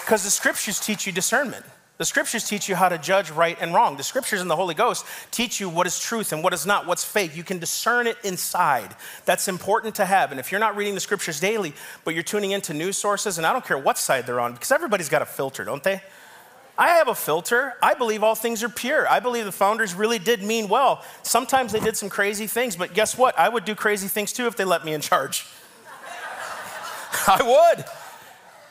[0.00, 1.64] Because the scriptures teach you discernment.
[1.98, 3.96] The scriptures teach you how to judge right and wrong.
[3.96, 6.86] The scriptures and the Holy Ghost teach you what is truth and what is not,
[6.86, 7.36] what's fake.
[7.36, 8.94] You can discern it inside.
[9.24, 10.30] That's important to have.
[10.30, 13.46] And if you're not reading the scriptures daily, but you're tuning into news sources, and
[13.46, 16.00] I don't care what side they're on, because everybody's got a filter, don't they?
[16.78, 17.74] I have a filter.
[17.82, 19.08] I believe all things are pure.
[19.08, 21.04] I believe the founders really did mean well.
[21.24, 23.36] Sometimes they did some crazy things, but guess what?
[23.36, 25.44] I would do crazy things too if they let me in charge.
[27.26, 27.84] I would.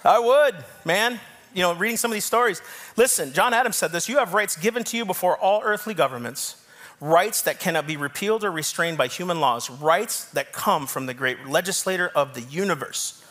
[0.07, 1.19] I would, man.
[1.53, 2.61] You know, reading some of these stories.
[2.95, 6.65] Listen, John Adams said this You have rights given to you before all earthly governments,
[7.01, 11.13] rights that cannot be repealed or restrained by human laws, rights that come from the
[11.13, 13.21] great legislator of the universe.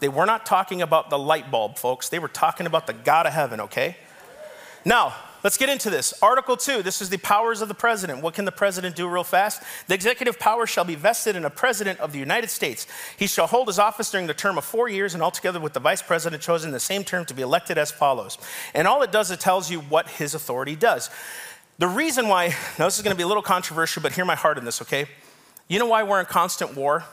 [0.00, 2.08] They were not talking about the light bulb, folks.
[2.08, 3.96] They were talking about the God of heaven, okay?
[4.84, 5.14] Now,
[5.46, 6.12] let's get into this.
[6.22, 8.20] Article 2, this is the powers of the president.
[8.20, 9.62] What can the president do real fast?
[9.86, 12.84] The executive power shall be vested in a president of the United States.
[13.16, 15.78] He shall hold his office during the term of four years and altogether with the
[15.78, 18.38] vice president chosen the same term to be elected as follows.
[18.74, 21.10] And all it does, it tells you what his authority does.
[21.78, 24.34] The reason why, now this is going to be a little controversial, but hear my
[24.34, 25.06] heart in this, okay?
[25.68, 27.04] You know why we're in constant war?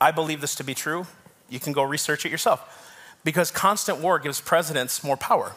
[0.00, 1.06] I believe this to be true.
[1.50, 3.20] You can go research it yourself.
[3.24, 5.52] Because constant war gives presidents more power.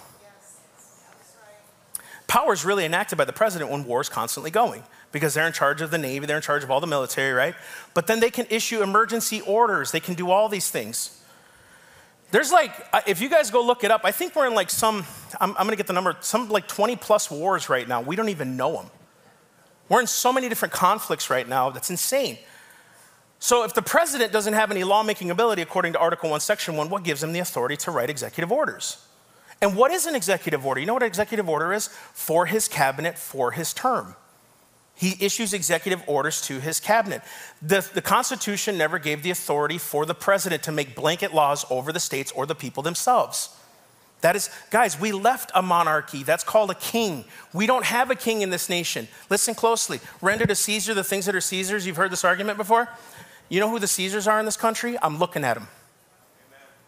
[2.27, 5.53] Power is really enacted by the president when war is constantly going because they're in
[5.53, 7.55] charge of the Navy, they're in charge of all the military, right?
[7.93, 11.23] But then they can issue emergency orders, they can do all these things.
[12.31, 14.69] There's like, uh, if you guys go look it up, I think we're in like
[14.69, 15.05] some,
[15.39, 18.01] I'm, I'm gonna get the number, some like 20 plus wars right now.
[18.01, 18.87] We don't even know them.
[19.87, 22.37] We're in so many different conflicts right now, that's insane.
[23.39, 26.89] So if the president doesn't have any lawmaking ability, according to Article 1, Section 1,
[26.89, 29.06] what gives him the authority to write executive orders?
[29.61, 30.79] And what is an executive order?
[30.79, 31.87] You know what an executive order is?
[31.87, 34.15] For his cabinet, for his term.
[34.93, 37.21] He issues executive orders to his cabinet.
[37.61, 41.91] The, the Constitution never gave the authority for the president to make blanket laws over
[41.91, 43.49] the states or the people themselves.
[44.21, 46.23] That is, guys, we left a monarchy.
[46.23, 47.25] That's called a king.
[47.53, 49.07] We don't have a king in this nation.
[49.29, 49.99] Listen closely.
[50.21, 51.85] Render to Caesar the things that are Caesar's.
[51.85, 52.89] You've heard this argument before?
[53.49, 54.97] You know who the Caesars are in this country?
[55.03, 55.67] I'm looking at them.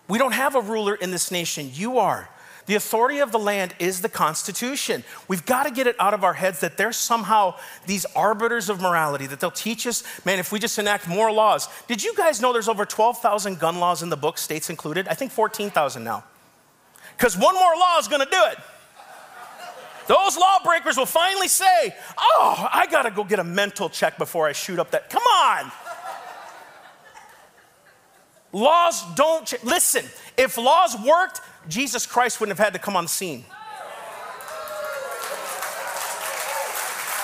[0.08, 1.69] We don't have a ruler in this nation.
[1.71, 2.27] You are.
[2.69, 5.03] The authority of the land is the Constitution.
[5.27, 7.55] We've got to get it out of our heads that they're somehow
[7.88, 11.67] these arbiters of morality, that they'll teach us, man, if we just enact more laws.
[11.88, 15.08] Did you guys know there's over 12,000 gun laws in the book, states included?
[15.08, 16.23] I think 14,000 now.
[17.17, 18.60] Because one more law is going to do it.
[20.05, 24.47] Those lawbreakers will finally say, oh, I got to go get a mental check before
[24.47, 25.10] I shoot up that.
[25.10, 25.71] Come on.
[28.51, 30.05] Laws don't, ch- listen,
[30.38, 33.45] if laws worked, Jesus Christ wouldn't have had to come on the scene.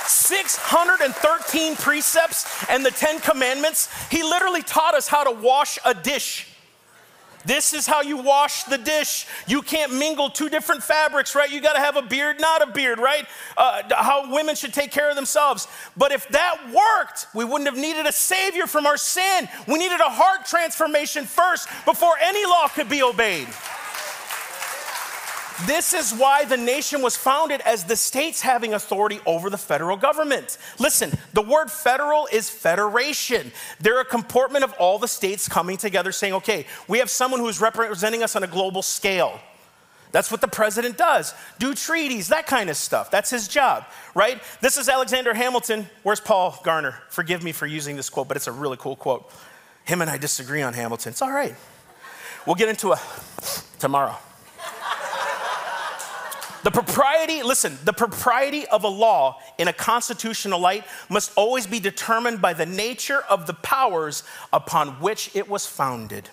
[0.07, 3.89] 613 precepts and the 10 commandments.
[4.09, 6.47] He literally taught us how to wash a dish.
[7.45, 9.27] This is how you wash the dish.
[9.47, 11.51] You can't mingle two different fabrics, right?
[11.51, 13.27] You got to have a beard, not a beard, right?
[13.55, 15.67] Uh, how women should take care of themselves.
[15.95, 19.47] But if that worked, we wouldn't have needed a savior from our sin.
[19.67, 23.47] We needed a heart transformation first before any law could be obeyed.
[25.63, 29.95] This is why the nation was founded as the states having authority over the federal
[29.95, 30.57] government.
[30.79, 33.53] Listen, the word federal is federation.
[33.79, 37.61] They're a comportment of all the states coming together saying, okay, we have someone who's
[37.61, 39.39] representing us on a global scale.
[40.11, 41.33] That's what the president does.
[41.57, 43.09] Do treaties, that kind of stuff.
[43.09, 44.41] That's his job, right?
[44.59, 45.87] This is Alexander Hamilton.
[46.03, 46.99] Where's Paul Garner?
[47.09, 49.31] Forgive me for using this quote, but it's a really cool quote.
[49.85, 51.11] Him and I disagree on Hamilton.
[51.11, 51.55] It's all right.
[52.45, 52.99] We'll get into it
[53.79, 54.17] tomorrow.
[56.65, 61.79] The propriety, listen, the propriety of a law in a constitutional light must always be
[61.79, 66.27] determined by the nature of the powers upon which it was founded.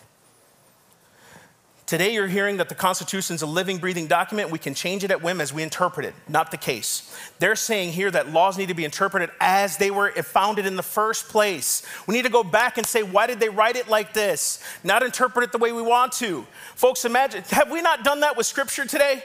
[1.85, 4.51] Today, you're hearing that the Constitution is a living, breathing document.
[4.51, 6.15] We can change it at whim as we interpret it.
[6.27, 7.15] Not the case.
[7.39, 10.83] They're saying here that laws need to be interpreted as they were founded in the
[10.83, 11.83] first place.
[12.07, 14.65] We need to go back and say, why did they write it like this?
[14.83, 16.47] Not interpret it the way we want to.
[16.75, 19.23] Folks, imagine, have we not done that with Scripture today?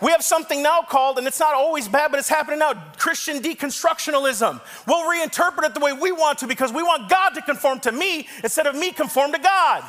[0.00, 3.42] We have something now called, and it's not always bad, but it's happening now Christian
[3.42, 4.60] deconstructionalism.
[4.86, 7.92] We'll reinterpret it the way we want to because we want God to conform to
[7.92, 9.84] me instead of me conform to God.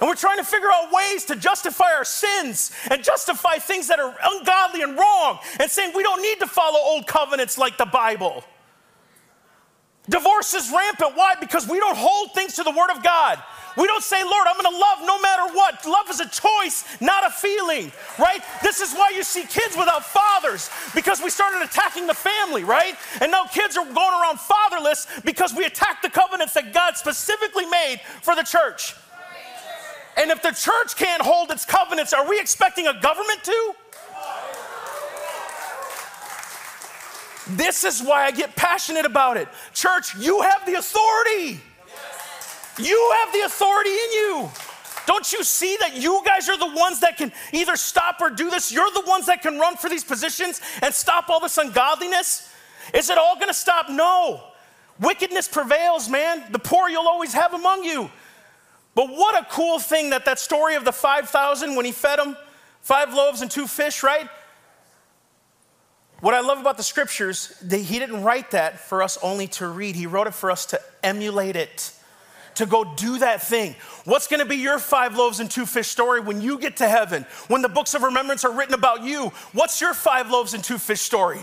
[0.00, 3.98] And we're trying to figure out ways to justify our sins and justify things that
[3.98, 7.86] are ungodly and wrong and saying we don't need to follow old covenants like the
[7.86, 8.44] Bible.
[10.08, 11.16] Divorce is rampant.
[11.16, 11.34] Why?
[11.40, 13.42] Because we don't hold things to the Word of God.
[13.76, 15.86] We don't say, Lord, I'm gonna love no matter what.
[15.86, 18.42] Love is a choice, not a feeling, right?
[18.60, 22.96] This is why you see kids without fathers, because we started attacking the family, right?
[23.20, 27.66] And now kids are going around fatherless because we attacked the covenants that God specifically
[27.66, 28.96] made for the church.
[30.16, 33.74] And if the church can't hold its covenants, are we expecting a government to?
[37.50, 39.48] This is why I get passionate about it.
[39.72, 41.60] Church, you have the authority.
[42.78, 44.50] You have the authority in you.
[45.06, 48.50] Don't you see that you guys are the ones that can either stop or do
[48.50, 48.70] this?
[48.70, 52.52] You're the ones that can run for these positions and stop all this ungodliness?
[52.92, 53.88] Is it all gonna stop?
[53.88, 54.42] No.
[55.00, 56.44] Wickedness prevails, man.
[56.50, 58.10] The poor you'll always have among you.
[58.94, 62.36] But what a cool thing that that story of the 5,000 when he fed them,
[62.82, 64.28] five loaves and two fish, right?
[66.20, 69.68] What I love about the scriptures, that he didn't write that for us only to
[69.68, 69.94] read.
[69.94, 71.92] He wrote it for us to emulate it,
[72.56, 73.76] to go do that thing.
[74.04, 76.88] What's going to be your five loaves and two fish story when you get to
[76.88, 77.24] heaven?
[77.46, 80.78] When the books of remembrance are written about you, what's your five loaves and two
[80.78, 81.38] fish story?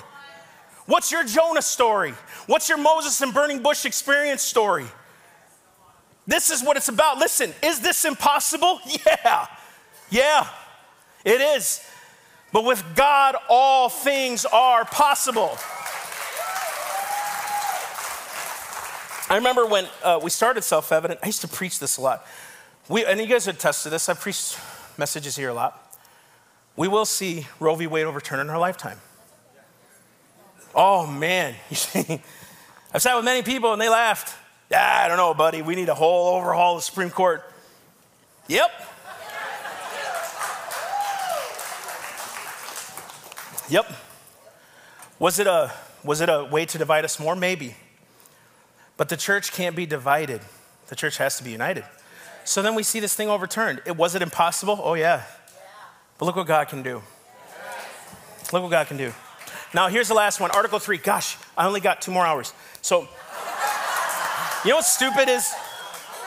[0.87, 2.11] What's your Jonah story?
[2.45, 4.85] What's your Moses and burning bush experience story?
[6.27, 7.17] This is what it's about.
[7.17, 8.79] Listen, is this impossible?
[9.05, 9.47] Yeah.
[10.11, 10.47] Yeah,
[11.23, 11.83] it is.
[12.55, 15.57] But with God, all things are possible.
[19.29, 22.25] I remember when uh, we started Self Evident, I used to preach this a lot.
[22.87, 24.57] We, and you guys attest to this, I've preached
[24.97, 25.99] messages here a lot.
[26.77, 27.87] We will see Roe v.
[27.87, 28.99] Wade overturned in our lifetime.
[30.73, 32.21] Oh man, You see.
[32.93, 34.33] I've sat with many people and they laughed.
[34.71, 35.61] Yeah, I don't know, buddy.
[35.61, 37.43] We need a whole overhaul of the Supreme Court.
[38.47, 38.71] Yep.
[43.69, 43.91] Yep.
[45.17, 45.71] Was it a
[46.03, 47.35] was it a way to divide us more?
[47.35, 47.75] Maybe.
[48.97, 50.41] But the church can't be divided.
[50.87, 51.83] The church has to be united.
[52.43, 53.81] So then we see this thing overturned.
[53.85, 54.79] It was it impossible?
[54.83, 55.23] Oh yeah.
[56.17, 57.01] But look what God can do.
[58.53, 59.11] Look what God can do.
[59.73, 60.97] Now here's the last one, Article 3.
[60.99, 62.53] Gosh, I only got two more hours.
[62.81, 63.07] So
[64.63, 65.53] you know what's stupid is?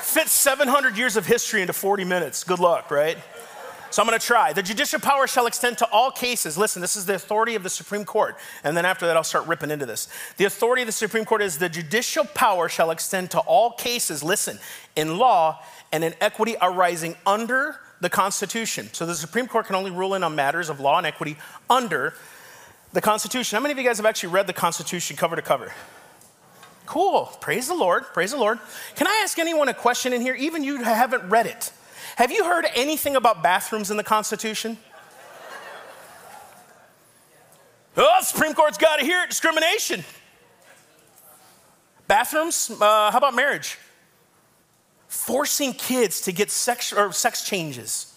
[0.00, 2.42] Fit 700 years of history into 40 minutes.
[2.42, 3.18] Good luck, right?
[3.90, 4.52] So I'm going to try.
[4.52, 6.58] The judicial power shall extend to all cases.
[6.58, 8.36] Listen, this is the authority of the Supreme Court.
[8.62, 10.08] And then after that, I'll start ripping into this.
[10.36, 14.22] The authority of the Supreme Court is the judicial power shall extend to all cases,
[14.22, 14.58] listen,
[14.94, 18.90] in law and in equity arising under the Constitution.
[18.92, 21.38] So the Supreme Court can only rule in on matters of law and equity
[21.70, 22.14] under
[22.92, 23.56] the Constitution.
[23.56, 25.72] How many of you guys have actually read the Constitution cover to cover?
[26.86, 27.26] Cool.
[27.40, 28.04] Praise the Lord.
[28.14, 28.58] Praise the Lord.
[28.96, 31.72] Can I ask anyone a question in here, even you haven't read it?
[32.16, 34.76] Have you heard anything about bathrooms in the Constitution?
[37.96, 39.30] Oh, Supreme Court's got to hear it.
[39.30, 40.04] Discrimination.
[42.06, 42.70] Bathrooms?
[42.70, 43.76] Uh, how about marriage?
[45.08, 48.14] Forcing kids to get sex or sex changes.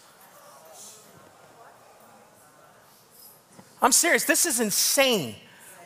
[3.81, 4.25] I'm serious.
[4.25, 5.35] This is insane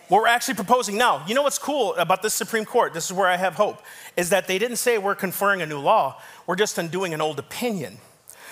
[0.07, 1.25] what we're actually proposing now.
[1.27, 2.93] You know what's cool about this Supreme Court?
[2.93, 3.81] This is where I have hope,
[4.15, 7.39] is that they didn't say we're conferring a new law, we're just undoing an old
[7.39, 7.97] opinion.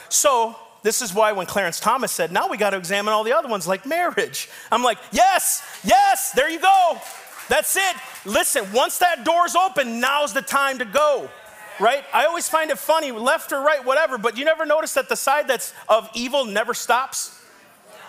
[0.09, 3.33] So, this is why when Clarence Thomas said, now we got to examine all the
[3.33, 6.97] other ones like marriage, I'm like, yes, yes, there you go.
[7.49, 7.95] That's it.
[8.25, 11.29] Listen, once that door's open, now's the time to go.
[11.79, 12.03] Right?
[12.13, 15.15] I always find it funny, left or right, whatever, but you never notice that the
[15.15, 17.39] side that's of evil never stops?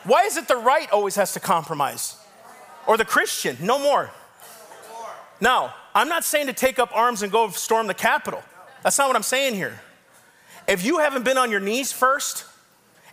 [0.04, 2.16] Why is it the right always has to compromise?
[2.86, 4.10] Or the Christian, no more.
[5.40, 8.42] Now, I'm not saying to take up arms and go storm the Capitol.
[8.82, 9.80] That's not what I'm saying here.
[10.66, 12.44] If you haven't been on your knees first,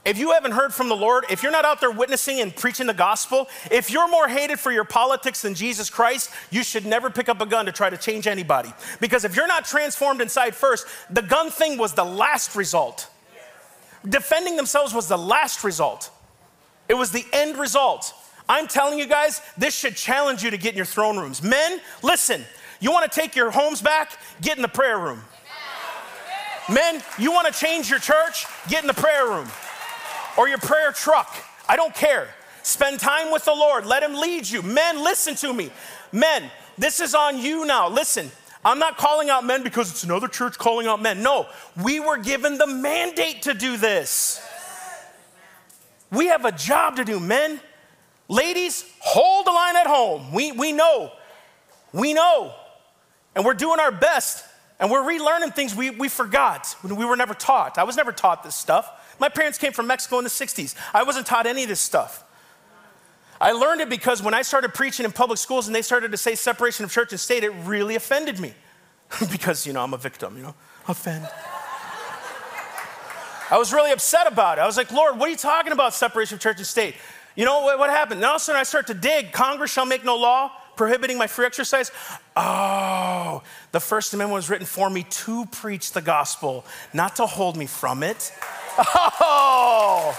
[0.04, 2.88] if you haven't heard from the Lord, if you're not out there witnessing and preaching
[2.88, 7.12] the gospel, if you're more hated for your politics than Jesus Christ, you should never
[7.12, 8.74] pick up a gun to try to change anybody.
[9.00, 13.10] Because if you're not transformed inside first, the gun thing was the last result.
[14.08, 16.10] Defending themselves was the last result.
[16.90, 18.14] It was the end result.
[18.50, 21.42] I'm telling you guys, this should challenge you to get in your throne rooms.
[21.42, 22.44] Men, listen,
[22.80, 24.18] you want to take your homes back?
[24.42, 25.22] Get in the prayer room.
[26.70, 28.46] Men, you want to change your church?
[28.70, 29.48] Get in the prayer room
[30.38, 31.34] or your prayer truck.
[31.68, 32.30] I don't care.
[32.64, 33.86] Spend time with the Lord.
[33.86, 34.62] Let Him lead you.
[34.62, 35.72] Men, listen to me.
[36.12, 37.90] Men, this is on you now.
[37.90, 38.32] Listen,
[38.64, 41.24] I'm not calling out men because it's another church calling out men.
[41.24, 41.48] No,
[41.82, 44.42] we were given the mandate to do this.
[46.12, 47.60] We have a job to do, men.
[48.32, 50.32] Ladies, hold the line at home.
[50.32, 51.12] We, we know.
[51.92, 52.54] We know.
[53.36, 54.46] And we're doing our best.
[54.80, 57.78] And we're relearning things we, we forgot when we were never taught.
[57.78, 58.90] I was never taught this stuff.
[59.20, 60.76] My parents came from Mexico in the 60s.
[60.94, 62.24] I wasn't taught any of this stuff.
[63.42, 66.18] I learned it because when I started preaching in public schools and they started to
[66.18, 68.54] say separation of church and state, it really offended me.
[69.30, 70.56] because, you know, I'm a victim, you know,
[70.88, 71.28] offend.
[73.52, 74.62] I was really upset about it.
[74.62, 76.96] I was like, Lord, what are you talking about, separation of church and state?
[77.36, 78.24] You know what, what happened?
[78.24, 81.28] All of a sudden I start to dig Congress shall make no law prohibiting my
[81.28, 81.92] free exercise.
[82.36, 87.56] Oh, the First Amendment was written for me to preach the gospel, not to hold
[87.56, 88.34] me from it.
[88.78, 90.18] Oh,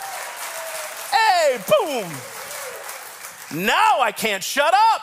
[1.10, 2.10] hey, boom.
[3.64, 5.02] Now I can't shut up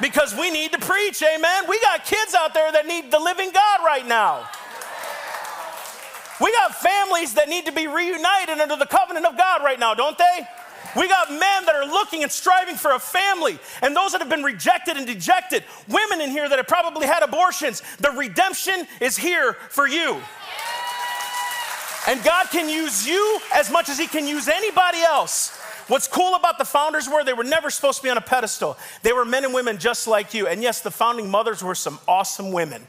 [0.00, 1.64] because we need to preach, amen.
[1.68, 4.48] We got kids out there that need the living God right now.
[6.40, 9.94] We got families that need to be reunited under the covenant of God right now,
[9.94, 10.46] don't they?
[10.96, 14.30] We got men that are looking and striving for a family, and those that have
[14.30, 15.64] been rejected and dejected.
[15.88, 17.82] Women in here that have probably had abortions.
[17.98, 20.20] The redemption is here for you.
[22.06, 25.56] And God can use you as much as He can use anybody else.
[25.88, 28.78] What's cool about the founders were they were never supposed to be on a pedestal.
[29.02, 30.46] They were men and women just like you.
[30.46, 32.86] And yes, the founding mothers were some awesome women.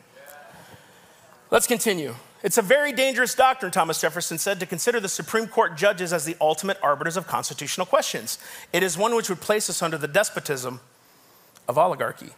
[1.50, 2.16] Let's continue.
[2.42, 6.24] It's a very dangerous doctrine, Thomas Jefferson said, to consider the Supreme Court judges as
[6.24, 8.40] the ultimate arbiters of constitutional questions.
[8.72, 10.80] It is one which would place us under the despotism
[11.68, 12.32] of oligarchy.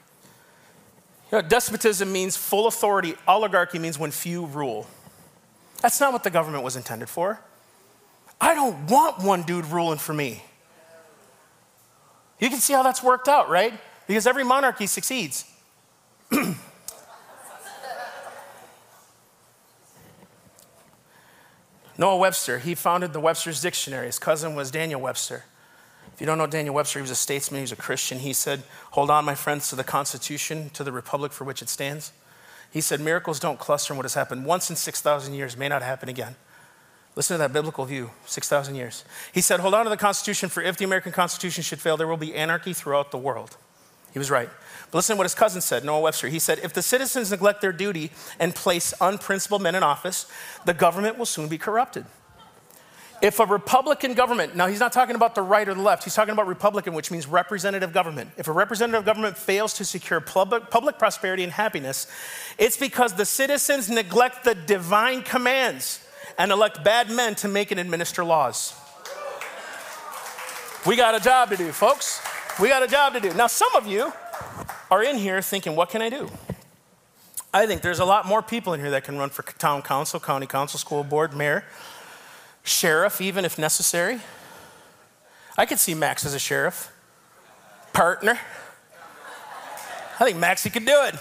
[1.32, 4.88] You know, despotism means full authority, oligarchy means when few rule.
[5.82, 7.39] That's not what the government was intended for.
[8.39, 10.43] I don't want one dude ruling for me.
[12.39, 13.74] You can see how that's worked out, right?
[14.08, 15.45] Because every monarchy succeeds.
[21.97, 24.07] Noah Webster, he founded the Webster's Dictionary.
[24.07, 25.43] His cousin was Daniel Webster.
[26.13, 28.19] If you don't know Daniel Webster, he was a statesman, he was a Christian.
[28.19, 31.69] He said, Hold on, my friends, to the Constitution, to the republic for which it
[31.69, 32.11] stands.
[32.71, 35.81] He said, Miracles don't cluster in what has happened once in 6,000 years, may not
[35.81, 36.35] happen again.
[37.15, 39.03] Listen to that biblical view 6,000 years.
[39.33, 42.07] He said, Hold on to the Constitution, for if the American Constitution should fail, there
[42.07, 43.57] will be anarchy throughout the world.
[44.14, 44.49] He was right.
[44.91, 46.28] But listen to what his cousin said, Noah Webster.
[46.28, 50.26] He said, If the citizens neglect their duty and place unprincipled men in office,
[50.66, 52.05] the government will soon be corrupted.
[53.22, 56.16] If a Republican government, now he's not talking about the right or the left, he's
[56.16, 58.32] talking about Republican, which means representative government.
[58.36, 62.07] If a representative government fails to secure public, public prosperity and happiness,
[62.57, 66.05] it's because the citizens neglect the divine commands
[66.39, 68.74] and elect bad men to make and administer laws.
[70.88, 72.20] We got a job to do, folks.
[72.60, 73.34] We got a job to do.
[73.34, 74.12] Now, some of you
[74.89, 76.30] are in here thinking, what can I do?
[77.54, 80.20] I think there's a lot more people in here that can run for town council,
[80.20, 81.64] county council, school board, mayor,
[82.64, 84.20] sheriff, even if necessary.
[85.58, 86.91] I could see Max as a sheriff,
[87.93, 88.39] partner.
[90.20, 91.16] I think Max, he could do it.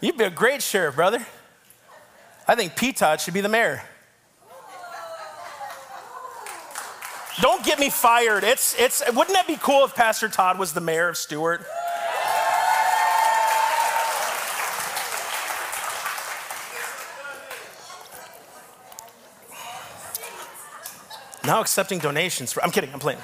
[0.00, 1.24] You'd be a great sheriff, brother.
[2.46, 2.92] I think P.
[2.92, 3.82] Todd should be the mayor.
[7.40, 8.44] Don't get me fired.
[8.44, 11.64] It's, it's, wouldn't that be cool if Pastor Todd was the mayor of Stuart?
[21.44, 22.52] Now accepting donations.
[22.52, 23.18] For, I'm kidding, I'm playing.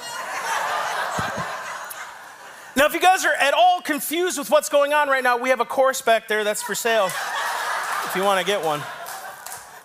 [2.76, 5.50] now, if you guys are at all confused with what's going on right now, we
[5.50, 8.82] have a course back there that's for sale if you want to get one.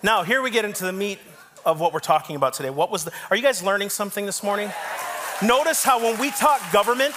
[0.02, 1.20] Now, here we get into the meat
[1.66, 2.70] of what we're talking about today.
[2.70, 4.72] What was the, are you guys learning something this morning?
[5.42, 7.16] Notice how when we talk government,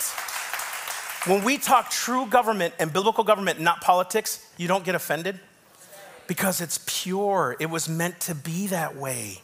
[1.26, 5.40] when we talk true government and biblical government, not politics, you don't get offended
[6.26, 7.56] because it's pure.
[7.60, 9.42] It was meant to be that way.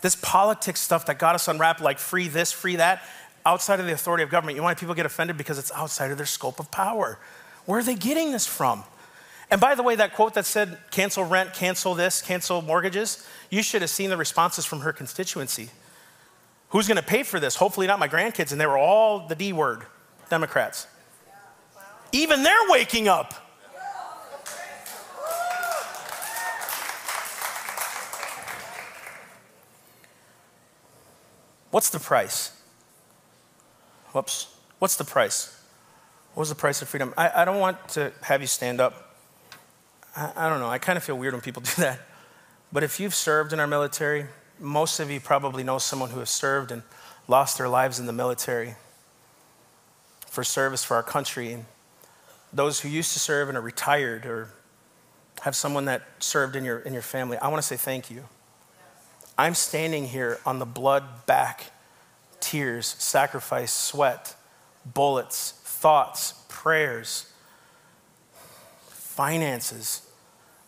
[0.00, 3.02] This politics stuff that got us unwrapped, like free this, free that,
[3.44, 5.36] outside of the authority of government, you why people get offended?
[5.36, 7.18] Because it's outside of their scope of power.
[7.66, 8.84] Where are they getting this from?
[9.50, 13.62] And by the way, that quote that said, cancel rent, cancel this, cancel mortgages, you
[13.62, 15.70] should have seen the responses from her constituency.
[16.68, 17.56] Who's going to pay for this?
[17.56, 18.52] Hopefully, not my grandkids.
[18.52, 19.84] And they were all the D word
[20.28, 20.86] Democrats.
[22.12, 23.34] Even they're waking up.
[31.70, 32.52] What's the price?
[34.12, 34.52] Whoops.
[34.80, 35.56] What's the price?
[36.34, 37.14] What was the price of freedom?
[37.16, 39.09] I, I don't want to have you stand up.
[40.16, 40.68] I, I don't know.
[40.68, 42.00] I kind of feel weird when people do that.
[42.72, 44.26] But if you've served in our military,
[44.58, 46.82] most of you probably know someone who has served and
[47.26, 48.74] lost their lives in the military
[50.26, 51.52] for service for our country.
[51.52, 51.64] And
[52.52, 54.50] those who used to serve and are retired or
[55.42, 58.24] have someone that served in your, in your family, I want to say thank you.
[59.38, 61.72] I'm standing here on the blood back,
[62.40, 64.34] tears, sacrifice, sweat,
[64.84, 67.29] bullets, thoughts, prayers,
[69.20, 70.00] finances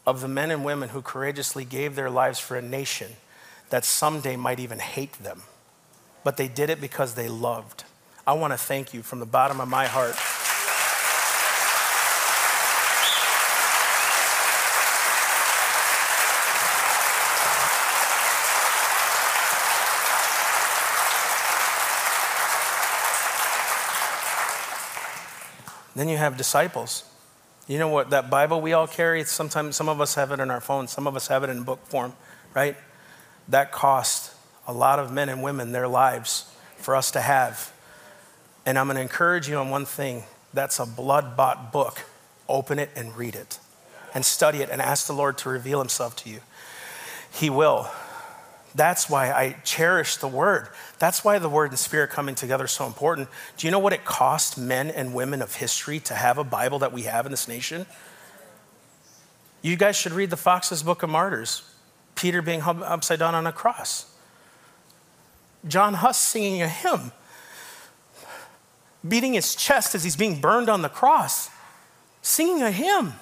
[0.07, 3.11] of the men and women who courageously gave their lives for a nation
[3.71, 5.41] that someday might even hate them.
[6.23, 7.85] But they did it because they loved.
[8.27, 10.17] I want to thank you from the bottom of my heart.
[25.97, 27.05] Then you have disciples.
[27.73, 28.11] You know what?
[28.11, 31.07] That Bible we all carry, sometimes some of us have it in our phone, some
[31.07, 32.13] of us have it in book form,
[32.53, 32.77] right?
[33.49, 34.35] That cost
[34.67, 37.73] a lot of men and women their lives for us to have.
[38.67, 42.03] And I'm going to encourage you on one thing that's a blood bought book.
[42.47, 43.59] Open it and read it
[44.13, 46.41] and study it and ask the Lord to reveal himself to you.
[47.33, 47.89] He will.
[48.75, 50.69] That's why I cherish the word.
[50.99, 53.29] That's why the word and spirit coming together is so important.
[53.57, 56.79] Do you know what it cost men and women of history to have a Bible
[56.79, 57.87] that we have in this nation?
[59.61, 61.63] You guys should read the Foxe's Book of Martyrs.
[62.15, 64.07] Peter being upside down on a cross.
[65.67, 67.13] John Huss singing a hymn,
[69.07, 71.51] beating his chest as he's being burned on the cross,
[72.21, 73.15] singing a hymn.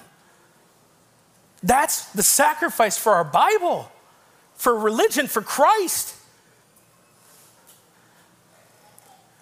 [1.61, 3.91] That's the sacrifice for our Bible
[4.61, 6.13] for religion, for Christ.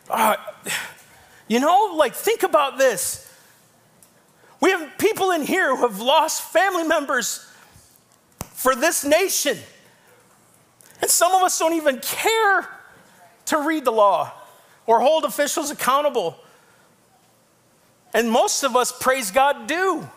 [0.10, 0.38] Uh,
[1.50, 3.30] you know, like, think about this.
[4.62, 7.46] We have people in here who have lost family members
[8.54, 9.58] for this nation.
[11.02, 12.70] And some of us don't even care
[13.48, 14.32] to read the law
[14.86, 16.38] or hold officials accountable.
[18.14, 20.10] And most of us, praise God, do.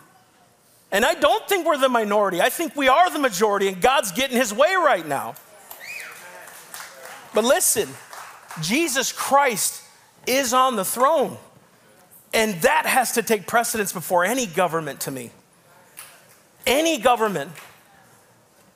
[0.93, 2.43] And I don't think we're the minority.
[2.43, 5.35] I think we are the majority, and God's getting his way right now.
[7.35, 7.89] But listen,
[8.61, 9.83] Jesus Christ
[10.27, 11.39] is on the throne.
[12.35, 15.31] And that has to take precedence before any government to me.
[16.67, 17.51] Any government.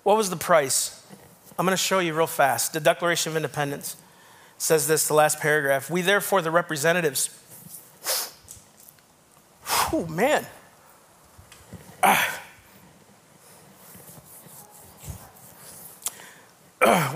[0.03, 1.07] What was the price?
[1.59, 2.73] I'm going to show you real fast.
[2.73, 3.97] The Declaration of Independence
[4.59, 5.91] says this, the last paragraph.
[5.91, 7.31] We, therefore, the representatives.
[9.93, 10.47] Oh, man.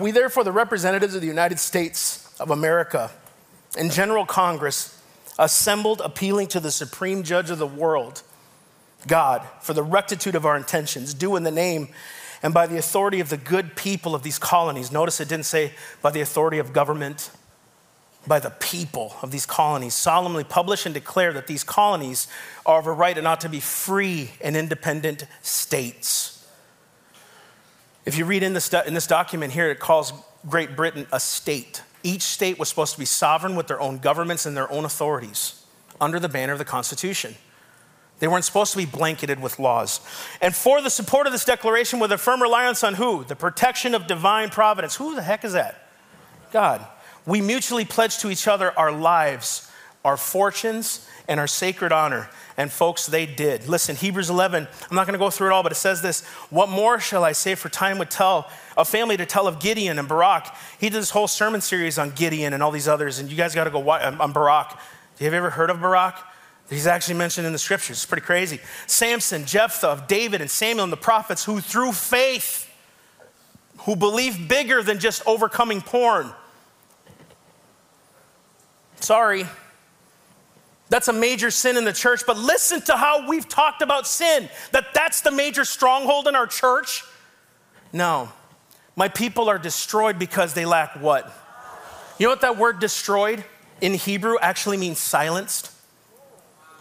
[0.00, 3.10] We, therefore, the representatives of the United States of America
[3.76, 5.00] and General Congress,
[5.38, 8.22] assembled appealing to the supreme judge of the world,
[9.06, 11.88] God, for the rectitude of our intentions, do in the name
[12.42, 14.90] and by the authority of the good people of these colonies.
[14.90, 15.72] Notice it didn't say
[16.02, 17.30] by the authority of government
[18.26, 22.28] by the people of these colonies solemnly publish and declare that these colonies
[22.66, 26.46] are of a right and ought to be free and independent states.
[28.04, 30.12] If you read in this, in this document here, it calls
[30.48, 31.82] Great Britain a state.
[32.02, 35.64] Each state was supposed to be sovereign with their own governments and their own authorities
[36.00, 37.34] under the banner of the Constitution.
[38.18, 40.00] They weren't supposed to be blanketed with laws.
[40.42, 43.24] And for the support of this declaration, with a firm reliance on who?
[43.24, 44.96] The protection of divine providence.
[44.96, 45.88] Who the heck is that?
[46.52, 46.86] God
[47.30, 49.70] we mutually pledge to each other our lives,
[50.04, 52.28] our fortunes, and our sacred honor.
[52.56, 53.68] And folks, they did.
[53.68, 56.26] Listen, Hebrews 11, I'm not going to go through it all, but it says this
[56.50, 57.54] What more shall I say?
[57.54, 60.54] For time would tell, a family to tell of Gideon and Barak.
[60.80, 63.54] He did this whole sermon series on Gideon and all these others, and you guys
[63.54, 64.72] got to go watch um, on Barak.
[65.20, 66.18] Have you ever heard of Barak?
[66.68, 67.98] He's actually mentioned in the scriptures.
[67.98, 68.58] It's pretty crazy.
[68.88, 72.68] Samson, Jephthah, David, and Samuel, and the prophets who, through faith,
[73.78, 76.32] who believed bigger than just overcoming porn,
[79.00, 79.46] Sorry.
[80.88, 84.48] That's a major sin in the church, but listen to how we've talked about sin,
[84.72, 87.04] that that's the major stronghold in our church.
[87.92, 88.30] No.
[88.96, 91.32] My people are destroyed because they lack what?
[92.18, 93.44] You know what that word destroyed
[93.80, 95.70] in Hebrew actually means silenced?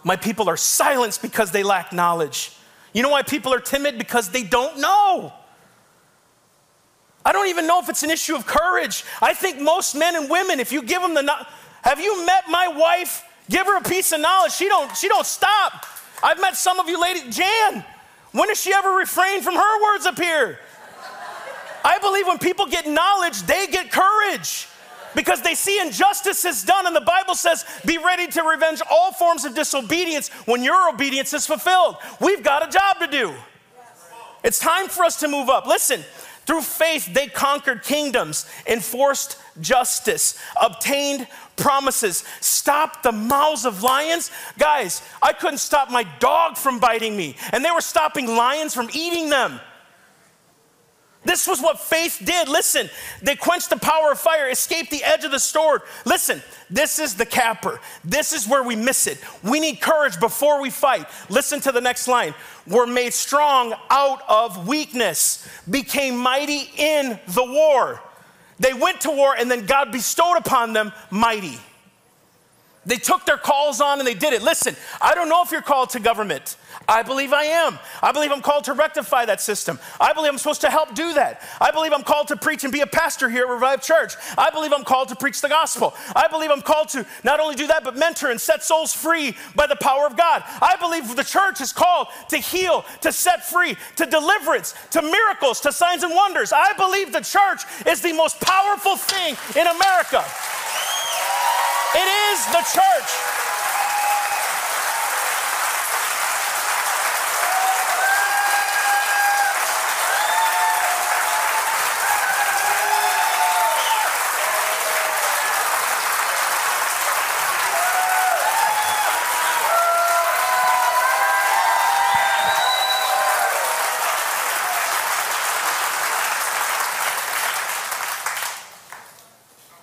[0.02, 2.56] My people are silenced because they lack knowledge.
[2.92, 3.96] You know why people are timid?
[3.96, 5.32] Because they don't know.
[7.24, 9.04] I don't even know if it's an issue of courage.
[9.22, 11.22] I think most men and women, if you give them the
[11.82, 13.24] have you met my wife?
[13.48, 14.52] Give her a piece of knowledge.
[14.52, 15.86] She don't, she don't stop.
[16.22, 17.36] I've met some of you ladies.
[17.36, 17.84] Jan,
[18.32, 20.58] when does she ever refrain from her words up here?
[21.84, 24.66] I believe when people get knowledge, they get courage.
[25.14, 29.12] because they see injustice is done, and the Bible says, Be ready to revenge all
[29.12, 31.96] forms of disobedience when your obedience is fulfilled.
[32.20, 33.34] We've got a job to do.
[34.44, 35.66] It's time for us to move up.
[35.66, 36.02] Listen,
[36.46, 41.26] through faith, they conquered kingdoms, enforced justice, obtained
[41.60, 44.30] promises, stop the mouths of lions.
[44.58, 48.88] Guys, I couldn't stop my dog from biting me, and they were stopping lions from
[48.92, 49.60] eating them.
[51.22, 52.48] This was what faith did.
[52.48, 52.88] Listen,
[53.22, 55.82] they quenched the power of fire, escaped the edge of the sword.
[56.06, 57.78] Listen, this is the capper.
[58.02, 59.18] This is where we miss it.
[59.44, 61.06] We need courage before we fight.
[61.28, 62.34] Listen to the next line.
[62.66, 68.00] Were made strong out of weakness, became mighty in the war.
[68.60, 71.58] They went to war, and then God bestowed upon them mighty.
[72.90, 74.42] They took their calls on and they did it.
[74.42, 76.56] Listen, I don't know if you're called to government.
[76.88, 77.78] I believe I am.
[78.02, 79.78] I believe I'm called to rectify that system.
[80.00, 81.40] I believe I'm supposed to help do that.
[81.60, 84.14] I believe I'm called to preach and be a pastor here at Revive Church.
[84.36, 85.94] I believe I'm called to preach the gospel.
[86.16, 89.36] I believe I'm called to not only do that, but mentor and set souls free
[89.54, 90.42] by the power of God.
[90.60, 95.60] I believe the church is called to heal, to set free, to deliverance, to miracles,
[95.60, 96.52] to signs and wonders.
[96.52, 100.24] I believe the church is the most powerful thing in America.
[101.92, 103.10] It is the church.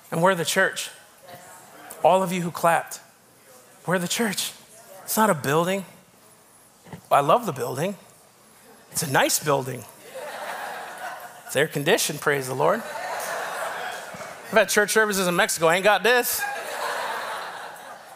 [0.09, 0.89] And we're the church.
[2.07, 3.01] All of you who clapped,
[3.85, 4.53] we're the church.
[5.03, 5.83] It's not a building.
[7.11, 7.97] I love the building.
[8.93, 9.83] It's a nice building.
[11.45, 12.79] It's air conditioned, praise the Lord.
[12.79, 16.41] I've had church services in Mexico, I ain't got this.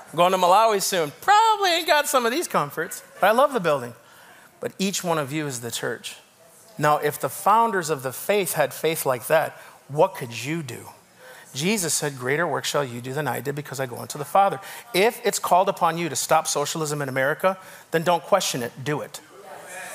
[0.09, 1.11] I'm going to Malawi soon.
[1.19, 3.93] Probably ain't got some of these comforts, but I love the building.
[4.61, 6.15] But each one of you is the church.
[6.77, 9.51] Now, if the founders of the faith had faith like that,
[9.89, 10.87] what could you do?
[11.53, 14.25] Jesus said, Greater work shall you do than I did because I go unto the
[14.25, 14.59] Father.
[14.93, 17.57] If it's called upon you to stop socialism in America,
[17.91, 19.19] then don't question it, do it.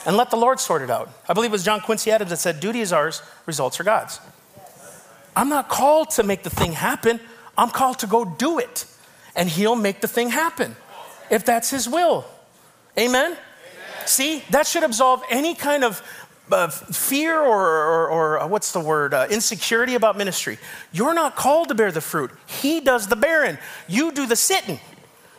[0.04, 1.10] And let the Lord sort it out.
[1.28, 4.20] I believe it was John Quincy Adams that said, Duty is ours, results are God's.
[5.34, 7.20] I'm not called to make the thing happen,
[7.58, 8.86] I'm called to go do it.
[9.34, 10.76] And He'll make the thing happen
[11.30, 12.24] if that's His will.
[12.98, 13.36] Amen?
[14.06, 16.02] See, that should absolve any kind of
[16.50, 20.58] uh, fear or, or, or uh, what's the word, uh, insecurity about ministry.
[20.92, 22.30] You're not called to bear the fruit.
[22.46, 23.58] He does the bearing.
[23.88, 24.80] You do the sitting.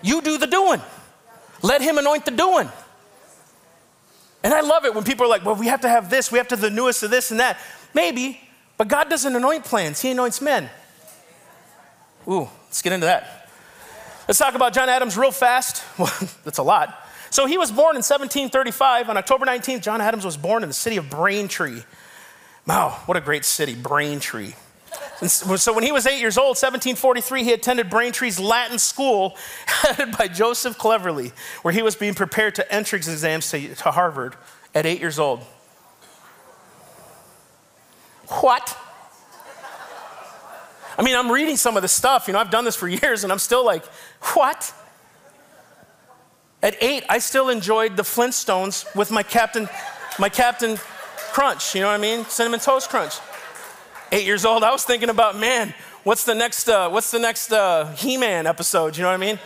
[0.01, 0.81] You do the doing.
[1.61, 2.69] Let Him anoint the doing.
[4.43, 6.37] And I love it when people are like, well, we have to have this, we
[6.37, 7.57] have to have the newest of this and that.
[7.93, 8.39] Maybe,
[8.77, 10.69] but God doesn't anoint plans, He anoints men.
[12.27, 13.49] Ooh, let's get into that.
[14.27, 15.83] Let's talk about John Adams real fast.
[15.97, 17.06] Well, that's a lot.
[17.37, 19.11] So he was born in 1735.
[19.11, 21.83] On October 19th, John Adams was born in the city of Braintree.
[22.65, 24.53] Wow, what a great city, Braintree.
[25.21, 30.27] So when he was eight years old, 1743, he attended Braintree's Latin school, headed by
[30.27, 31.31] Joseph Cleverly,
[31.61, 34.35] where he was being prepared to entrance exams to, to Harvard
[34.73, 35.41] at eight years old.
[38.29, 38.75] What?
[40.97, 42.25] I mean, I'm reading some of the stuff.
[42.25, 43.85] You know, I've done this for years, and I'm still like,
[44.33, 44.73] what?
[46.63, 49.69] At eight, I still enjoyed the Flintstones with my Captain,
[50.17, 50.77] my Captain
[51.31, 51.75] Crunch.
[51.75, 52.25] You know what I mean?
[52.25, 53.13] Cinnamon Toast Crunch.
[54.11, 57.51] Eight years old, I was thinking about, man, what's the next, uh, what's the next
[57.51, 58.97] uh, He-Man episode?
[58.97, 59.39] You know what I mean?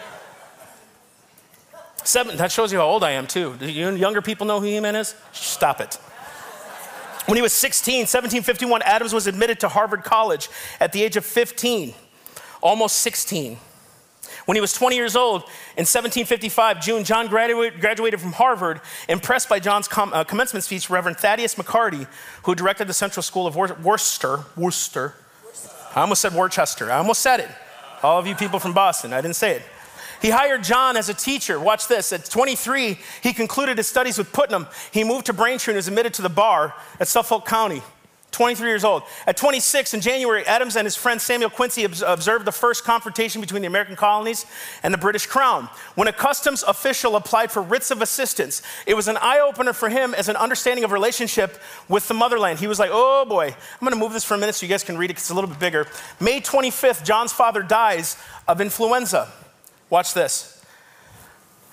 [2.04, 2.38] Seven.
[2.38, 3.56] That shows you how old I am too.
[3.60, 5.14] Do you younger people know who He-Man is?
[5.34, 5.96] Stop it.
[7.26, 10.50] When he was 16, 1751, Adams was admitted to Harvard College
[10.80, 11.94] at the age of 15,
[12.62, 13.58] almost 16.
[14.52, 15.44] When he was 20 years old,
[15.78, 21.56] in 1755, June, John graduated from Harvard, impressed by John's uh, commencement speech, Reverend Thaddeus
[21.56, 22.06] McCarty,
[22.44, 24.44] who directed the Central School of Wor- Worcester.
[24.58, 25.16] Worcester.
[25.96, 26.92] I almost said Worcester.
[26.92, 27.50] I almost said it.
[28.04, 29.62] All of you people from Boston, I didn't say it.
[30.22, 31.58] He hired John as a teacher.
[31.58, 32.12] Watch this.
[32.12, 34.68] At 23, he concluded his studies with Putnam.
[34.92, 37.84] He moved to Braintree and was admitted to the bar at Suffolk County.
[38.32, 39.04] 23 years old.
[39.28, 43.62] At 26, in January, Adams and his friend Samuel Quincy observed the first confrontation between
[43.62, 44.46] the American colonies
[44.84, 45.70] and the British Crown.
[45.96, 49.90] When a customs official applied for writs of assistance, it was an eye opener for
[49.90, 51.60] him as an understanding of relationship
[51.90, 52.60] with the motherland.
[52.60, 54.70] He was like, oh boy, I'm going to move this for a minute so you
[54.70, 55.88] guys can read it because it's a little bit bigger.
[56.22, 58.16] May 25th, John's father dies
[58.48, 59.30] of influenza.
[59.90, 60.64] Watch this.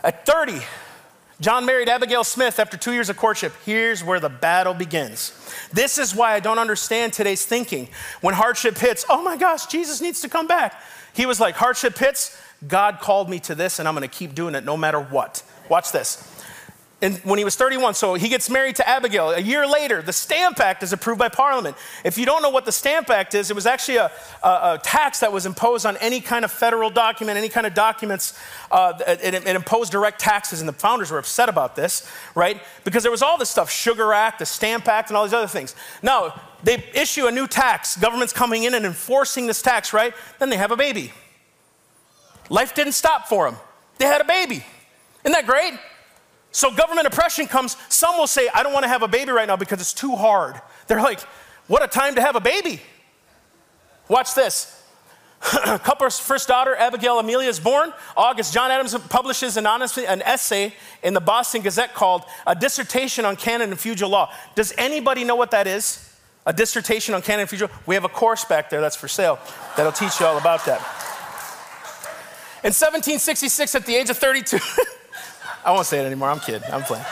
[0.02, 0.60] At 30,
[1.40, 3.52] John married Abigail Smith after two years of courtship.
[3.64, 5.32] Here's where the battle begins.
[5.72, 7.88] This is why I don't understand today's thinking.
[8.20, 10.82] When hardship hits, oh my gosh, Jesus needs to come back.
[11.14, 14.56] He was like, hardship hits, God called me to this, and I'm gonna keep doing
[14.56, 15.44] it no matter what.
[15.68, 16.37] Watch this
[17.00, 17.94] and when he was 31.
[17.94, 19.30] So he gets married to Abigail.
[19.30, 21.76] A year later, the Stamp Act is approved by Parliament.
[22.04, 24.10] If you don't know what the Stamp Act is, it was actually a,
[24.42, 27.74] a, a tax that was imposed on any kind of federal document, any kind of
[27.74, 28.36] documents.
[28.70, 32.60] Uh, it, it, imposed direct taxes, and the founders were upset about this, right?
[32.84, 35.46] Because there was all this stuff Sugar Act, the Stamp Act, and all these other
[35.46, 35.76] things.
[36.02, 40.12] Now, they issue a new tax, government's coming in and enforcing this tax, right?
[40.40, 41.12] Then they have a baby.
[42.50, 43.60] Life didn't stop for them.
[43.98, 44.64] They had a baby.
[45.24, 45.74] Isn't that great?
[46.50, 49.46] So government oppression comes, some will say, I don't want to have a baby right
[49.46, 50.60] now because it's too hard.
[50.86, 51.20] They're like,
[51.66, 52.80] what a time to have a baby.
[54.08, 54.74] Watch this.
[55.40, 57.92] Coupler's first daughter, Abigail Amelia, is born.
[58.16, 63.36] August, John Adams publishes an, an essay in the Boston Gazette called A Dissertation on
[63.36, 64.32] Canon and Fugitive Law.
[64.56, 66.04] Does anybody know what that is?
[66.46, 69.38] A dissertation on canon and fugitive We have a course back there that's for sale
[69.76, 70.80] that'll teach you all about that.
[72.64, 74.58] In 1766, at the age of 32,
[75.64, 76.30] I won't say it anymore.
[76.30, 76.68] I'm kidding.
[76.70, 77.04] I'm playing.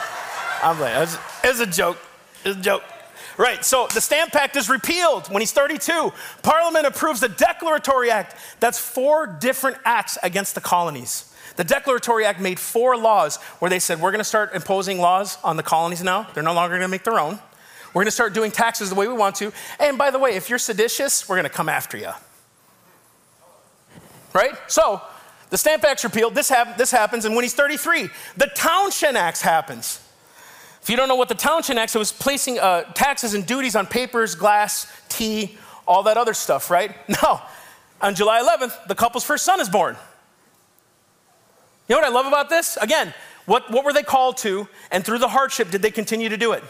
[0.63, 1.03] I'm playing.
[1.03, 1.97] It's, it's a joke.
[2.43, 2.83] It's a joke.
[3.37, 6.11] Right, so the Stamp Act is repealed when he's 32.
[6.41, 8.35] Parliament approves the Declaratory Act.
[8.59, 11.31] That's four different acts against the colonies.
[11.55, 15.37] The Declaratory Act made four laws where they said, we're going to start imposing laws
[15.43, 16.27] on the colonies now.
[16.33, 17.37] They're no longer going to make their own.
[17.93, 19.51] We're going to start doing taxes the way we want to.
[19.79, 22.11] And by the way, if you're seditious, we're going to come after you.
[24.33, 24.53] Right?
[24.67, 25.01] So,
[25.49, 26.35] the Stamp Act's repealed.
[26.35, 30.01] This, hap- this happens, and when he's 33, the Townshend Act happens.
[30.81, 33.75] If you don't know what the Townshend Act, it was placing uh, taxes and duties
[33.75, 36.95] on papers, glass, tea, all that other stuff, right?
[37.23, 37.41] No.
[38.01, 39.95] on July 11th, the couple's first son is born.
[41.87, 42.77] You know what I love about this?
[42.77, 43.13] Again,
[43.45, 46.51] what, what were they called to, and through the hardship, did they continue to do
[46.51, 46.63] it?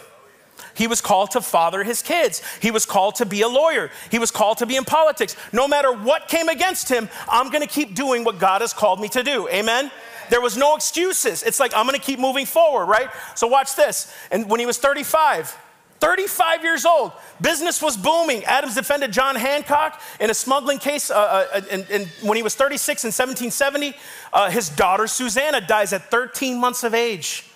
[0.78, 2.40] He was called to father his kids.
[2.62, 3.90] He was called to be a lawyer.
[4.10, 5.34] He was called to be in politics.
[5.52, 9.00] No matter what came against him, I'm going to keep doing what God has called
[9.00, 9.48] me to do.
[9.48, 9.90] Amen?
[10.30, 11.42] There was no excuses.
[11.42, 13.08] It's like, I'm going to keep moving forward, right?
[13.34, 14.14] So watch this.
[14.30, 15.56] And when he was 35,
[15.98, 17.10] 35 years old.
[17.40, 18.44] Business was booming.
[18.44, 23.08] Adams defended John Hancock in a smuggling case uh, uh, when he was 36 in
[23.08, 23.94] 1770.
[24.32, 27.50] Uh, his daughter Susanna dies at 13 months of age.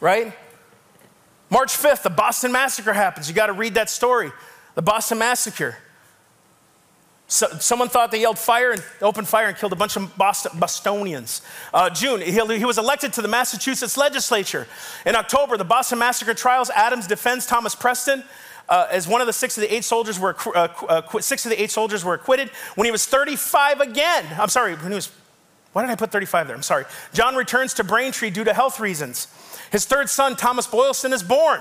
[0.00, 0.34] Right?
[1.50, 3.28] March 5th, the Boston Massacre happens.
[3.28, 4.32] You got to read that story.
[4.74, 5.76] The Boston Massacre.
[7.30, 10.58] So, someone thought they yelled fire and opened fire and killed a bunch of Boston,
[10.58, 11.42] Bostonians.
[11.74, 14.66] Uh, June, he, he, was elected to the Massachusetts legislature.
[15.04, 18.24] In October, the Boston Massacre trials, Adams defends Thomas Preston.
[18.66, 21.50] Uh, as one of the six of the eight soldiers were uh, uh, six of
[21.50, 22.50] the eight soldiers were acquitted.
[22.74, 25.10] When he was 35 again, I'm sorry, when he was,
[25.72, 26.56] why did I put 35 there?
[26.56, 26.84] I'm sorry.
[27.12, 29.28] John returns to Braintree due to health reasons.
[29.70, 31.60] His third son, Thomas Boylston, is born.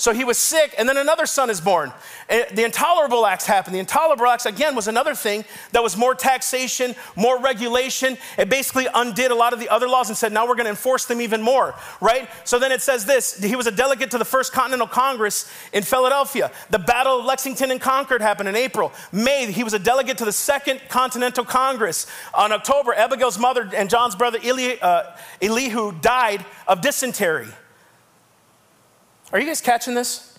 [0.00, 1.92] So he was sick, and then another son is born.
[2.26, 3.74] The Intolerable Acts happened.
[3.74, 8.16] The Intolerable Acts, again, was another thing that was more taxation, more regulation.
[8.38, 10.70] It basically undid a lot of the other laws and said, now we're going to
[10.70, 12.30] enforce them even more, right?
[12.44, 15.82] So then it says this he was a delegate to the First Continental Congress in
[15.82, 16.50] Philadelphia.
[16.70, 18.94] The Battle of Lexington and Concord happened in April.
[19.12, 22.06] May, he was a delegate to the Second Continental Congress.
[22.32, 27.48] On October, Abigail's mother and John's brother Eli, uh, Elihu died of dysentery.
[29.32, 30.38] Are you guys catching this?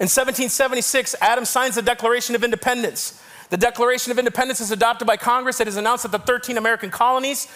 [0.00, 3.22] In 1776, Adams signs the Declaration of Independence.
[3.50, 5.60] The Declaration of Independence is adopted by Congress.
[5.60, 7.46] It is announced that the 13 American colonies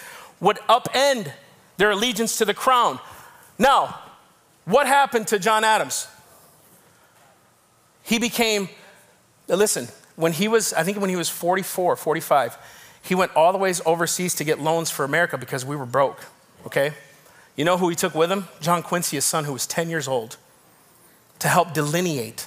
[0.41, 1.33] would upend
[1.77, 3.01] their allegiance to the crown.
[3.59, 3.99] Now,
[4.65, 6.07] what happened to John Adams?
[8.03, 8.69] He became,
[9.49, 12.57] listen, when he was, I think when he was 44, 45,
[13.03, 16.25] he went all the ways overseas to get loans for America because we were broke,
[16.67, 16.93] okay?
[17.57, 18.49] You know who he took with him?
[18.61, 20.37] John Quincy, his son, who was 10 years old,
[21.39, 22.47] to help delineate.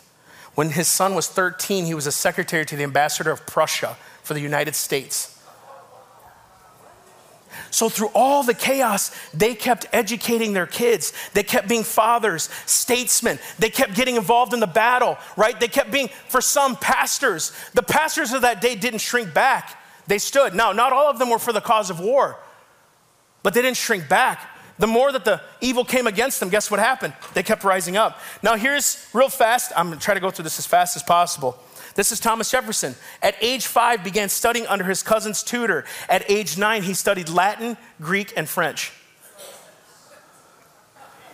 [0.54, 4.36] When his son was 13, he was a secretary to the ambassador of Prussia for
[4.36, 5.36] the United States.
[7.72, 11.14] So, through all the chaos, they kept educating their kids.
[11.34, 13.40] They kept being fathers, statesmen.
[13.58, 15.60] They kept getting involved in the battle, right?
[15.60, 17.52] They kept being, for some, pastors.
[17.74, 20.56] The pastors of that day didn't shrink back, they stood.
[20.56, 22.38] Now, not all of them were for the cause of war,
[23.44, 24.48] but they didn't shrink back
[24.80, 27.14] the more that the evil came against them, guess what happened?
[27.34, 28.18] They kept rising up.
[28.42, 29.74] Now, here's real fast.
[29.76, 31.62] I'm gonna try to go through this as fast as possible.
[31.96, 32.96] This is Thomas Jefferson.
[33.22, 35.84] At age five, began studying under his cousin's tutor.
[36.08, 38.94] At age nine, he studied Latin, Greek, and French.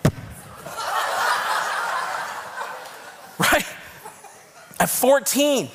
[3.40, 3.66] right?
[4.80, 5.70] At 14,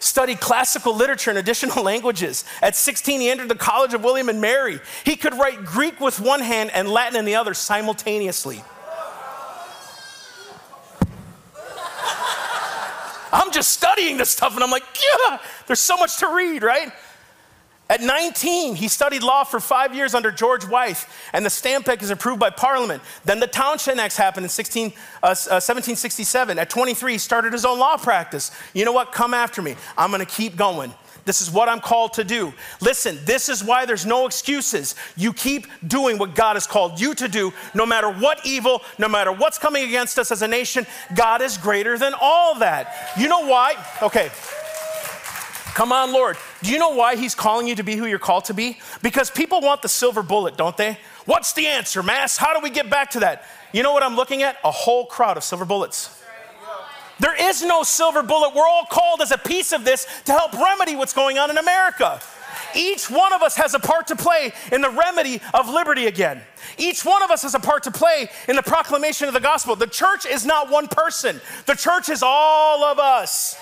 [0.00, 2.44] studied classical literature and additional languages.
[2.60, 4.80] At 16, he entered the College of William and Mary.
[5.04, 8.64] He could write Greek with one hand and Latin in the other simultaneously.
[13.32, 15.38] I'm just studying this stuff and I'm like, yeah,
[15.68, 16.90] there's so much to read, right?
[17.90, 20.96] At 19, he studied law for five years under George Wythe,
[21.32, 23.02] and the Stamp Act is approved by Parliament.
[23.24, 24.92] Then the Townshend Acts happened in 16,
[25.24, 26.60] uh, uh, 1767.
[26.60, 28.52] At 23, he started his own law practice.
[28.74, 29.10] You know what?
[29.10, 29.74] Come after me.
[29.98, 30.94] I'm going to keep going.
[31.24, 32.54] This is what I'm called to do.
[32.80, 34.94] Listen, this is why there's no excuses.
[35.16, 39.08] You keep doing what God has called you to do, no matter what evil, no
[39.08, 40.86] matter what's coming against us as a nation.
[41.16, 43.12] God is greater than all that.
[43.18, 43.74] You know why?
[44.00, 44.30] Okay.
[45.74, 46.36] Come on, Lord.
[46.62, 48.78] Do you know why He's calling you to be who you're called to be?
[49.02, 50.98] Because people want the silver bullet, don't they?
[51.26, 52.36] What's the answer, Mass?
[52.36, 53.44] How do we get back to that?
[53.72, 54.56] You know what I'm looking at?
[54.64, 56.22] A whole crowd of silver bullets.
[57.20, 58.54] There is no silver bullet.
[58.54, 61.58] We're all called as a piece of this to help remedy what's going on in
[61.58, 62.20] America.
[62.74, 66.40] Each one of us has a part to play in the remedy of liberty again.
[66.78, 69.76] Each one of us has a part to play in the proclamation of the gospel.
[69.76, 73.56] The church is not one person, the church is all of us.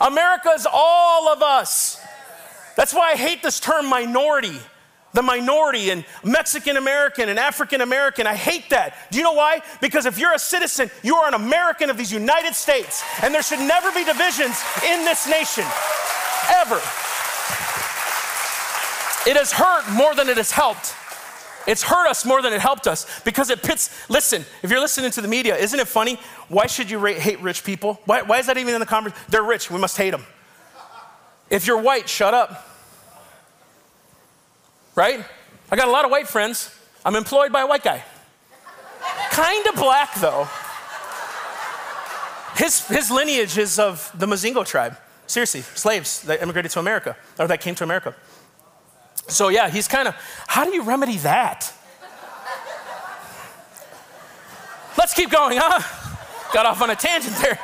[0.00, 2.00] America is all of us.
[2.76, 4.58] That's why I hate this term minority
[5.14, 8.26] the minority and Mexican American and African American.
[8.26, 8.94] I hate that.
[9.10, 9.62] Do you know why?
[9.80, 13.42] Because if you're a citizen, you are an American of these United States, and there
[13.42, 15.64] should never be divisions in this nation,
[16.54, 16.76] ever.
[19.26, 20.94] It has hurt more than it has helped.
[21.68, 23.94] It's hurt us more than it helped us because it pits.
[24.08, 26.18] Listen, if you're listening to the media, isn't it funny?
[26.48, 28.00] Why should you hate rich people?
[28.06, 29.22] Why, why is that even in the conversation?
[29.28, 30.24] They're rich, we must hate them.
[31.50, 32.68] If you're white, shut up
[34.98, 35.24] right?
[35.70, 36.76] I got a lot of white friends.
[37.04, 38.02] I'm employed by a white guy.
[39.30, 40.48] kind of black, though.
[42.56, 44.96] His, his lineage is of the Mozingo tribe.
[45.28, 48.12] Seriously, slaves that immigrated to America, or that came to America.
[49.28, 50.14] So, yeah, he's kind of,
[50.46, 51.72] how do you remedy that?
[54.96, 55.82] Let's keep going, huh?
[56.52, 57.58] Got off on a tangent there.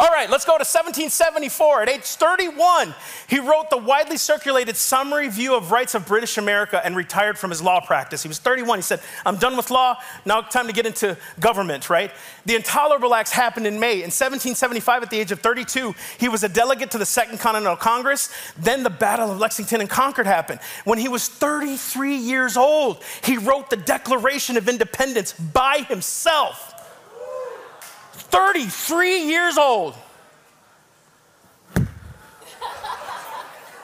[0.00, 1.82] All right, let's go to 1774.
[1.82, 2.94] At age 31,
[3.26, 7.50] he wrote the widely circulated Summary View of Rights of British America and retired from
[7.50, 8.22] his law practice.
[8.22, 8.78] He was 31.
[8.78, 9.96] He said, I'm done with law.
[10.24, 12.12] Now time to get into government, right?
[12.46, 13.96] The Intolerable Acts happened in May.
[13.96, 17.76] In 1775, at the age of 32, he was a delegate to the Second Continental
[17.76, 18.30] Congress.
[18.56, 20.60] Then the Battle of Lexington and Concord happened.
[20.84, 26.79] When he was 33 years old, he wrote the Declaration of Independence by himself.
[28.30, 29.94] 33 years old.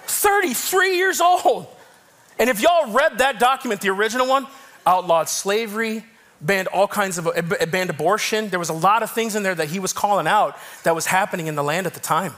[0.07, 1.67] 33 years old.
[2.39, 4.47] And if y'all read that document, the original one,
[4.87, 6.05] outlawed slavery,
[6.41, 8.51] banned all kinds of, eh, banned abortion.
[8.51, 11.07] There was a lot of things in there that he was calling out that was
[11.07, 12.35] happening in the land at the time.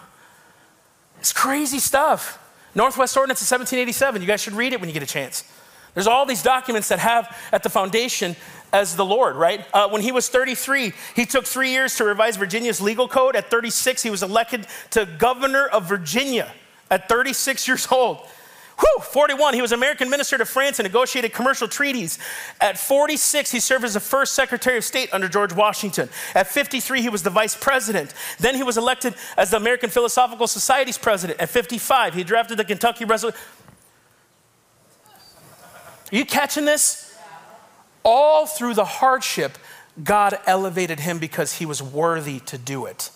[1.19, 2.39] It's crazy stuff.
[2.75, 4.23] Northwest Ordinance of 1787.
[4.23, 5.45] You guys should read it when you get a chance.
[5.99, 8.37] There's all these documents that have at the foundation
[8.73, 9.67] as the Lord, right?
[9.75, 13.35] Uh, when he was 33, he took three years to revise Virginia's legal code.
[13.35, 16.53] At 36, he was elected to governor of Virginia
[16.89, 18.19] at 36 years old.
[18.79, 22.21] Whew, 41, he was American minister to France and negotiated commercial treaties.
[22.61, 26.09] At 46, he served as the first Secretary of State under George Washington.
[26.37, 28.15] At 53, he was the vice president.
[28.39, 31.41] Then he was elected as the American Philosophical Society's president.
[31.41, 33.41] At 55, he drafted the Kentucky Resolution.
[36.13, 37.09] Are you catching this?
[38.09, 39.59] all through the hardship,
[40.03, 43.11] God elevated him because he was worthy to do it.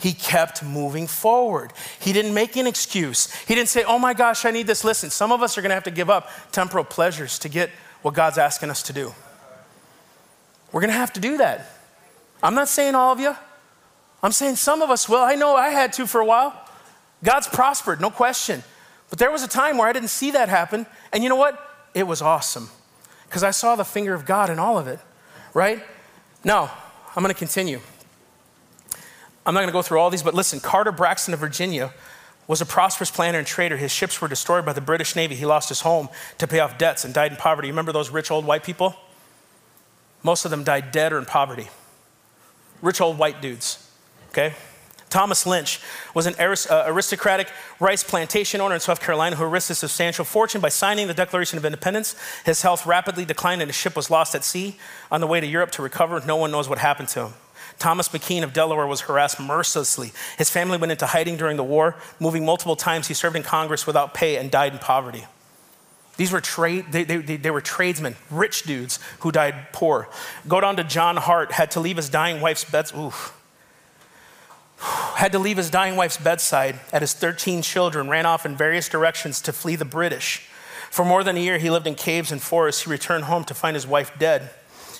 [0.00, 1.72] He kept moving forward.
[2.00, 3.30] He didn't make an excuse.
[3.42, 4.84] He didn't say, Oh my gosh, I need this.
[4.84, 7.68] Listen, some of us are going to have to give up temporal pleasures to get
[8.00, 9.12] what God's asking us to do.
[10.72, 11.70] We're going to have to do that.
[12.42, 13.36] I'm not saying all of you.
[14.22, 15.22] I'm saying some of us will.
[15.22, 16.54] I know I had to for a while.
[17.22, 18.62] God's prospered, no question.
[19.10, 20.86] But there was a time where I didn't see that happen.
[21.12, 21.67] And you know what?
[21.94, 22.70] It was awesome
[23.26, 25.00] because I saw the finger of God in all of it,
[25.54, 25.82] right?
[26.44, 26.70] Now,
[27.14, 27.80] I'm going to continue.
[29.44, 31.92] I'm not going to go through all these, but listen Carter Braxton of Virginia
[32.46, 33.76] was a prosperous planter and trader.
[33.76, 35.34] His ships were destroyed by the British Navy.
[35.34, 36.08] He lost his home
[36.38, 37.68] to pay off debts and died in poverty.
[37.68, 38.96] Remember those rich old white people?
[40.22, 41.68] Most of them died dead or in poverty.
[42.80, 43.90] Rich old white dudes,
[44.30, 44.54] okay?
[45.10, 45.80] Thomas Lynch
[46.14, 47.48] was an uh, aristocratic
[47.80, 51.58] rice plantation owner in South Carolina who risked a substantial fortune by signing the Declaration
[51.58, 52.14] of Independence.
[52.44, 54.76] His health rapidly declined and his ship was lost at sea.
[55.10, 57.32] On the way to Europe to recover, no one knows what happened to him.
[57.78, 60.12] Thomas McKean of Delaware was harassed mercilessly.
[60.36, 61.96] His family went into hiding during the war.
[62.18, 65.26] Moving multiple times, he served in Congress without pay and died in poverty.
[66.16, 70.08] These were trade, they, they, they, were tradesmen, rich dudes who died poor.
[70.48, 72.90] Go down to John Hart, had to leave his dying wife's bed.
[72.96, 73.37] Oof
[74.78, 78.88] had to leave his dying wife's bedside at his 13 children, ran off in various
[78.88, 80.48] directions to flee the British.
[80.90, 82.84] For more than a year, he lived in caves and forests.
[82.84, 84.50] He returned home to find his wife dead,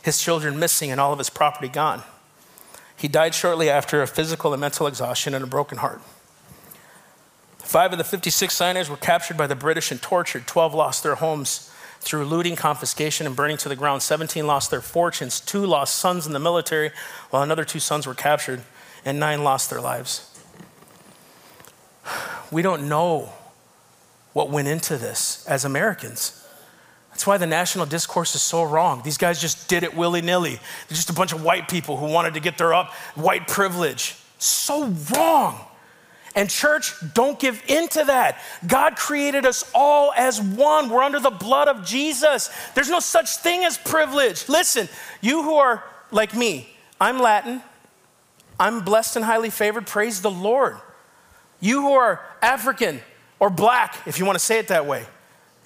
[0.02, 2.02] his children missing, and all of his property gone.
[2.96, 6.00] He died shortly after of physical and mental exhaustion and a broken heart.
[7.58, 10.46] Five of the 56 signers were captured by the British and tortured.
[10.46, 11.70] 12 lost their homes
[12.00, 14.02] through looting, confiscation, and burning to the ground.
[14.02, 15.38] 17 lost their fortunes.
[15.38, 16.90] Two lost sons in the military,
[17.30, 18.62] while another two sons were captured,
[19.08, 20.24] and nine lost their lives.
[22.50, 23.32] We don't know
[24.32, 26.46] what went into this as Americans.
[27.10, 29.02] That's why the national discourse is so wrong.
[29.02, 30.54] These guys just did it willy nilly.
[30.54, 34.16] They're just a bunch of white people who wanted to get their up white privilege.
[34.38, 35.58] So wrong.
[36.36, 38.40] And church, don't give into that.
[38.66, 40.90] God created us all as one.
[40.90, 42.50] We're under the blood of Jesus.
[42.74, 44.48] There's no such thing as privilege.
[44.48, 44.88] Listen,
[45.20, 45.82] you who are
[46.12, 46.68] like me,
[47.00, 47.62] I'm Latin.
[48.58, 49.86] I'm blessed and highly favored.
[49.86, 50.76] Praise the Lord.
[51.60, 53.00] You who are African
[53.38, 55.06] or black, if you want to say it that way,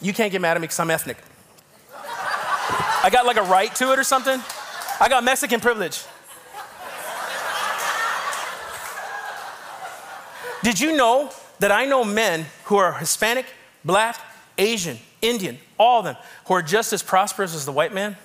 [0.01, 1.16] you can't get mad at me because I'm ethnic.
[3.05, 4.40] I got like a right to it or something.
[5.01, 6.05] I got Mexican privilege.
[10.62, 13.47] Did you know that I know men who are Hispanic,
[13.84, 14.18] black,
[14.57, 16.16] Asian, Indian, all of them,
[16.47, 18.16] who are just as prosperous as the white man?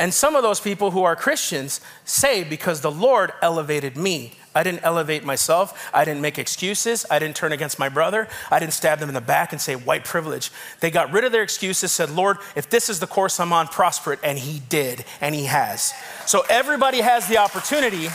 [0.00, 4.32] And some of those people who are Christians say, because the Lord elevated me.
[4.54, 5.90] I didn't elevate myself.
[5.92, 7.04] I didn't make excuses.
[7.10, 8.26] I didn't turn against my brother.
[8.50, 10.52] I didn't stab them in the back and say, white privilege.
[10.80, 13.68] They got rid of their excuses, said, Lord, if this is the course I'm on,
[13.68, 14.20] prosper it.
[14.24, 15.92] And He did, and He has.
[16.24, 18.08] So everybody has the opportunity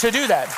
[0.00, 0.48] to do that.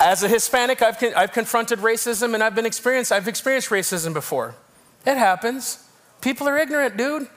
[0.00, 4.12] As a Hispanic, I've, con- I've confronted racism and I've been experienced, I've experienced racism
[4.12, 4.56] before.
[5.06, 5.88] It happens.
[6.20, 7.28] People are ignorant, dude.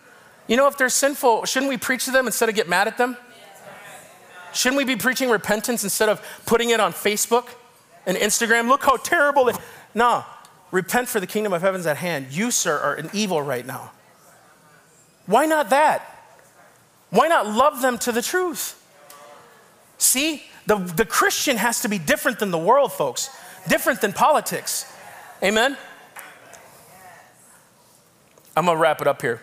[0.47, 2.97] You know, if they're sinful, shouldn't we preach to them instead of get mad at
[2.97, 3.17] them?
[4.53, 7.49] Shouldn't we be preaching repentance instead of putting it on Facebook
[8.05, 8.69] and Instagram?
[8.69, 9.57] Look how terrible it.
[9.93, 10.23] No,
[10.71, 12.27] repent for the kingdom of heaven's at hand.
[12.31, 13.91] You, sir, are in evil right now.
[15.25, 16.03] Why not that?
[17.09, 18.81] Why not love them to the truth?
[19.97, 23.29] See, the, the Christian has to be different than the world, folks,
[23.67, 24.91] different than politics.
[25.43, 25.77] Amen?
[28.55, 29.41] I'm gonna wrap it up here.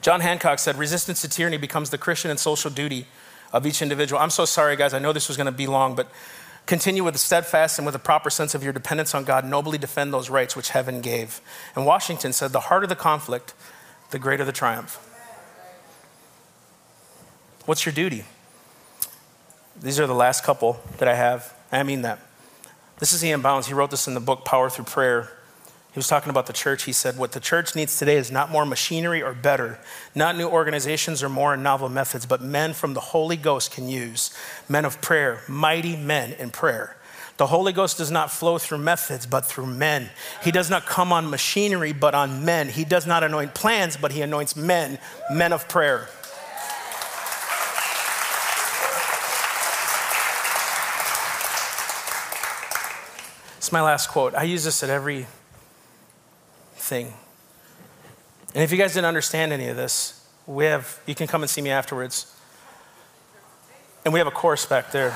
[0.00, 3.06] John Hancock said, Resistance to tyranny becomes the Christian and social duty
[3.52, 4.20] of each individual.
[4.20, 4.94] I'm so sorry, guys.
[4.94, 6.08] I know this was going to be long, but
[6.66, 9.44] continue with a steadfast and with a proper sense of your dependence on God.
[9.44, 11.40] Nobly defend those rights which heaven gave.
[11.74, 13.54] And Washington said, The harder the conflict,
[14.10, 15.04] the greater the triumph.
[17.64, 18.24] What's your duty?
[19.80, 21.54] These are the last couple that I have.
[21.70, 22.18] I mean that.
[22.98, 23.42] This is E.M.
[23.42, 23.68] Bounds.
[23.68, 25.30] He wrote this in the book Power Through Prayer.
[25.92, 26.84] He was talking about the church.
[26.84, 29.78] He said, What the church needs today is not more machinery or better,
[30.14, 34.36] not new organizations or more novel methods, but men from the Holy Ghost can use.
[34.68, 36.96] Men of prayer, mighty men in prayer.
[37.38, 40.10] The Holy Ghost does not flow through methods, but through men.
[40.42, 42.68] He does not come on machinery, but on men.
[42.68, 44.98] He does not anoint plans, but he anoints men,
[45.32, 46.08] men of prayer.
[53.56, 54.34] It's my last quote.
[54.34, 55.26] I use this at every
[56.88, 57.12] thing.
[58.54, 61.50] And if you guys didn't understand any of this, we have, you can come and
[61.50, 62.34] see me afterwards.
[64.04, 65.08] And we have a course back there.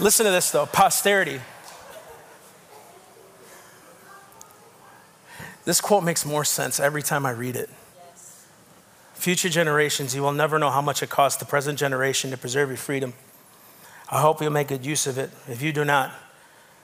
[0.00, 1.40] Listen to this though posterity.
[5.66, 7.68] This quote makes more sense every time I read it.
[9.12, 12.70] Future generations, you will never know how much it costs the present generation to preserve
[12.70, 13.12] your freedom.
[14.10, 15.30] I hope you'll make good use of it.
[15.46, 16.12] If you do not,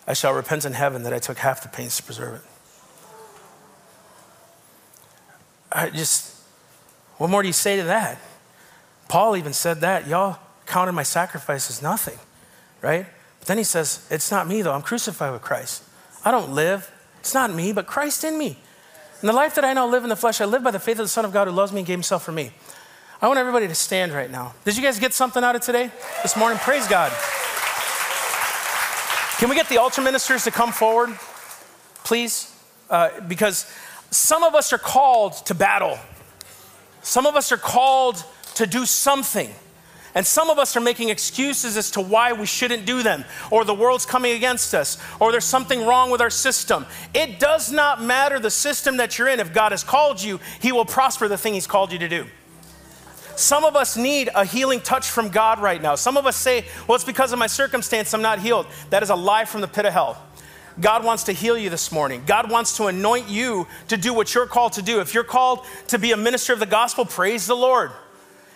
[0.06, 2.42] I shall repent in heaven that I took half the pains to preserve it.
[5.72, 6.34] I just,
[7.18, 8.18] what more do you say to that?
[9.08, 10.06] Paul even said that.
[10.06, 12.18] Y'all counted my sacrifice as nothing,
[12.82, 13.06] right?
[13.40, 14.72] But then he says, It's not me, though.
[14.72, 15.82] I'm crucified with Christ.
[16.24, 16.90] I don't live.
[17.20, 18.58] It's not me, but Christ in me.
[19.20, 20.98] And the life that I now live in the flesh, I live by the faith
[20.98, 22.50] of the Son of God who loves me and gave himself for me.
[23.20, 24.54] I want everybody to stand right now.
[24.64, 25.90] Did you guys get something out of today,
[26.22, 26.58] this morning?
[26.58, 27.12] Praise God.
[29.38, 31.10] Can we get the altar ministers to come forward,
[32.04, 32.54] please?
[32.88, 33.70] Uh, because
[34.10, 35.98] some of us are called to battle,
[37.02, 38.24] some of us are called
[38.54, 39.50] to do something.
[40.14, 43.66] And some of us are making excuses as to why we shouldn't do them, or
[43.66, 46.86] the world's coming against us, or there's something wrong with our system.
[47.12, 49.40] It does not matter the system that you're in.
[49.40, 52.24] If God has called you, He will prosper the thing He's called you to do.
[53.36, 55.94] Some of us need a healing touch from God right now.
[55.94, 58.66] Some of us say, well, it's because of my circumstance I'm not healed.
[58.90, 60.22] That is a lie from the pit of hell.
[60.80, 62.22] God wants to heal you this morning.
[62.26, 65.00] God wants to anoint you to do what you're called to do.
[65.00, 67.92] If you're called to be a minister of the gospel, praise the Lord.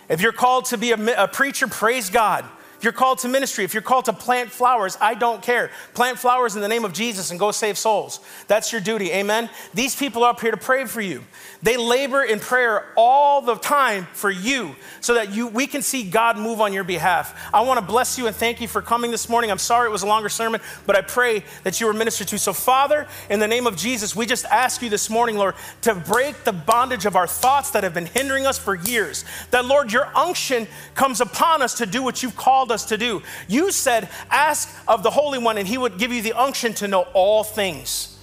[0.09, 2.45] If you're called to be a, a preacher, praise God.
[2.81, 5.71] If you're called to ministry, if you're called to plant flowers, I don't care.
[5.93, 8.21] Plant flowers in the name of Jesus and go save souls.
[8.47, 9.13] That's your duty.
[9.13, 9.51] Amen.
[9.75, 11.23] These people are up here to pray for you.
[11.63, 16.05] They labor in prayer all the time for you so that you we can see
[16.05, 17.39] God move on your behalf.
[17.53, 19.51] I want to bless you and thank you for coming this morning.
[19.51, 22.39] I'm sorry it was a longer sermon, but I pray that you were ministered to.
[22.39, 25.95] So Father, in the name of Jesus, we just ask you this morning, Lord, to
[25.95, 29.27] break the bondage of our thoughts that have been hindering us for years.
[29.51, 33.23] That Lord, your unction comes upon us to do what you've called us to do.
[33.49, 36.89] You said, ask of the Holy One and he would give you the unction to
[36.89, 38.19] know all things.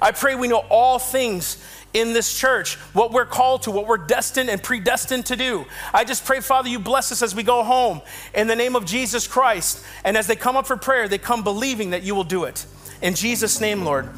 [0.00, 1.62] I pray we know all things
[1.94, 5.64] in this church, what we're called to, what we're destined and predestined to do.
[5.92, 8.02] I just pray, Father, you bless us as we go home
[8.34, 9.84] in the name of Jesus Christ.
[10.04, 12.66] And as they come up for prayer, they come believing that you will do it.
[13.00, 14.10] In Jesus' name, Lord.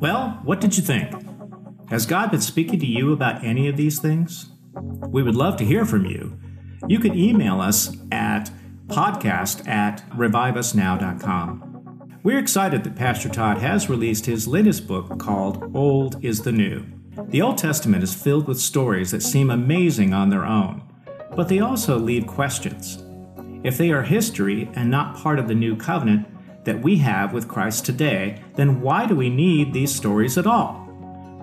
[0.00, 1.12] Well, what did you think?
[1.88, 4.50] Has God been speaking to you about any of these things?
[4.74, 6.38] We would love to hear from you.
[6.88, 8.50] You can email us at
[8.94, 12.20] podcast at reviveusnow.com.
[12.22, 16.86] We're excited that Pastor Todd has released his latest book called Old is the New.
[17.26, 20.82] The Old Testament is filled with stories that seem amazing on their own,
[21.34, 23.02] but they also leave questions.
[23.64, 26.28] If they are history and not part of the new covenant
[26.64, 30.74] that we have with Christ today, then why do we need these stories at all?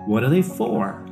[0.06, 1.06] What are they for?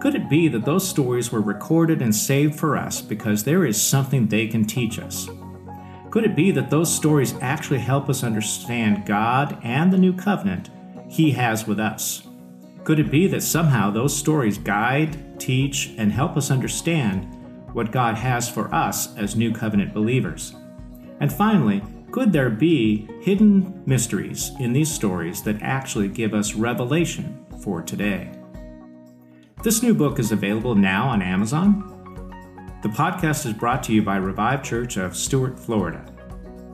[0.00, 3.80] Could it be that those stories were recorded and saved for us because there is
[3.80, 5.28] something they can teach us?
[6.14, 10.70] Could it be that those stories actually help us understand God and the new covenant
[11.08, 12.28] He has with us?
[12.84, 17.24] Could it be that somehow those stories guide, teach, and help us understand
[17.74, 20.54] what God has for us as New Covenant believers?
[21.18, 27.44] And finally, could there be hidden mysteries in these stories that actually give us revelation
[27.60, 28.30] for today?
[29.64, 31.93] This new book is available now on Amazon.
[32.84, 36.04] The podcast is brought to you by Revive Church of Stuart, Florida.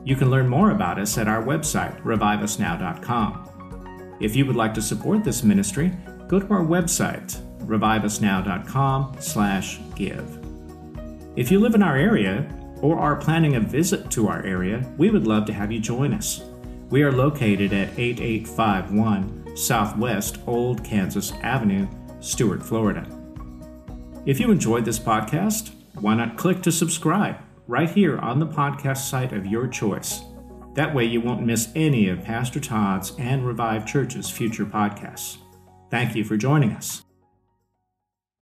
[0.03, 4.17] You can learn more about us at our website, reviveusnow.com.
[4.19, 5.93] If you would like to support this ministry,
[6.27, 10.39] go to our website, reviveusnow.com/give.
[11.37, 12.45] If you live in our area
[12.81, 16.13] or are planning a visit to our area, we would love to have you join
[16.13, 16.43] us.
[16.89, 21.87] We are located at 8851 Southwest Old Kansas Avenue,
[22.19, 23.07] Stuart, Florida.
[24.25, 27.37] If you enjoyed this podcast, why not click to subscribe
[27.67, 30.21] right here on the podcast site of your choice?
[30.73, 35.37] That way, you won't miss any of Pastor Todd's and Revive Church's future podcasts.
[35.89, 37.03] Thank you for joining us.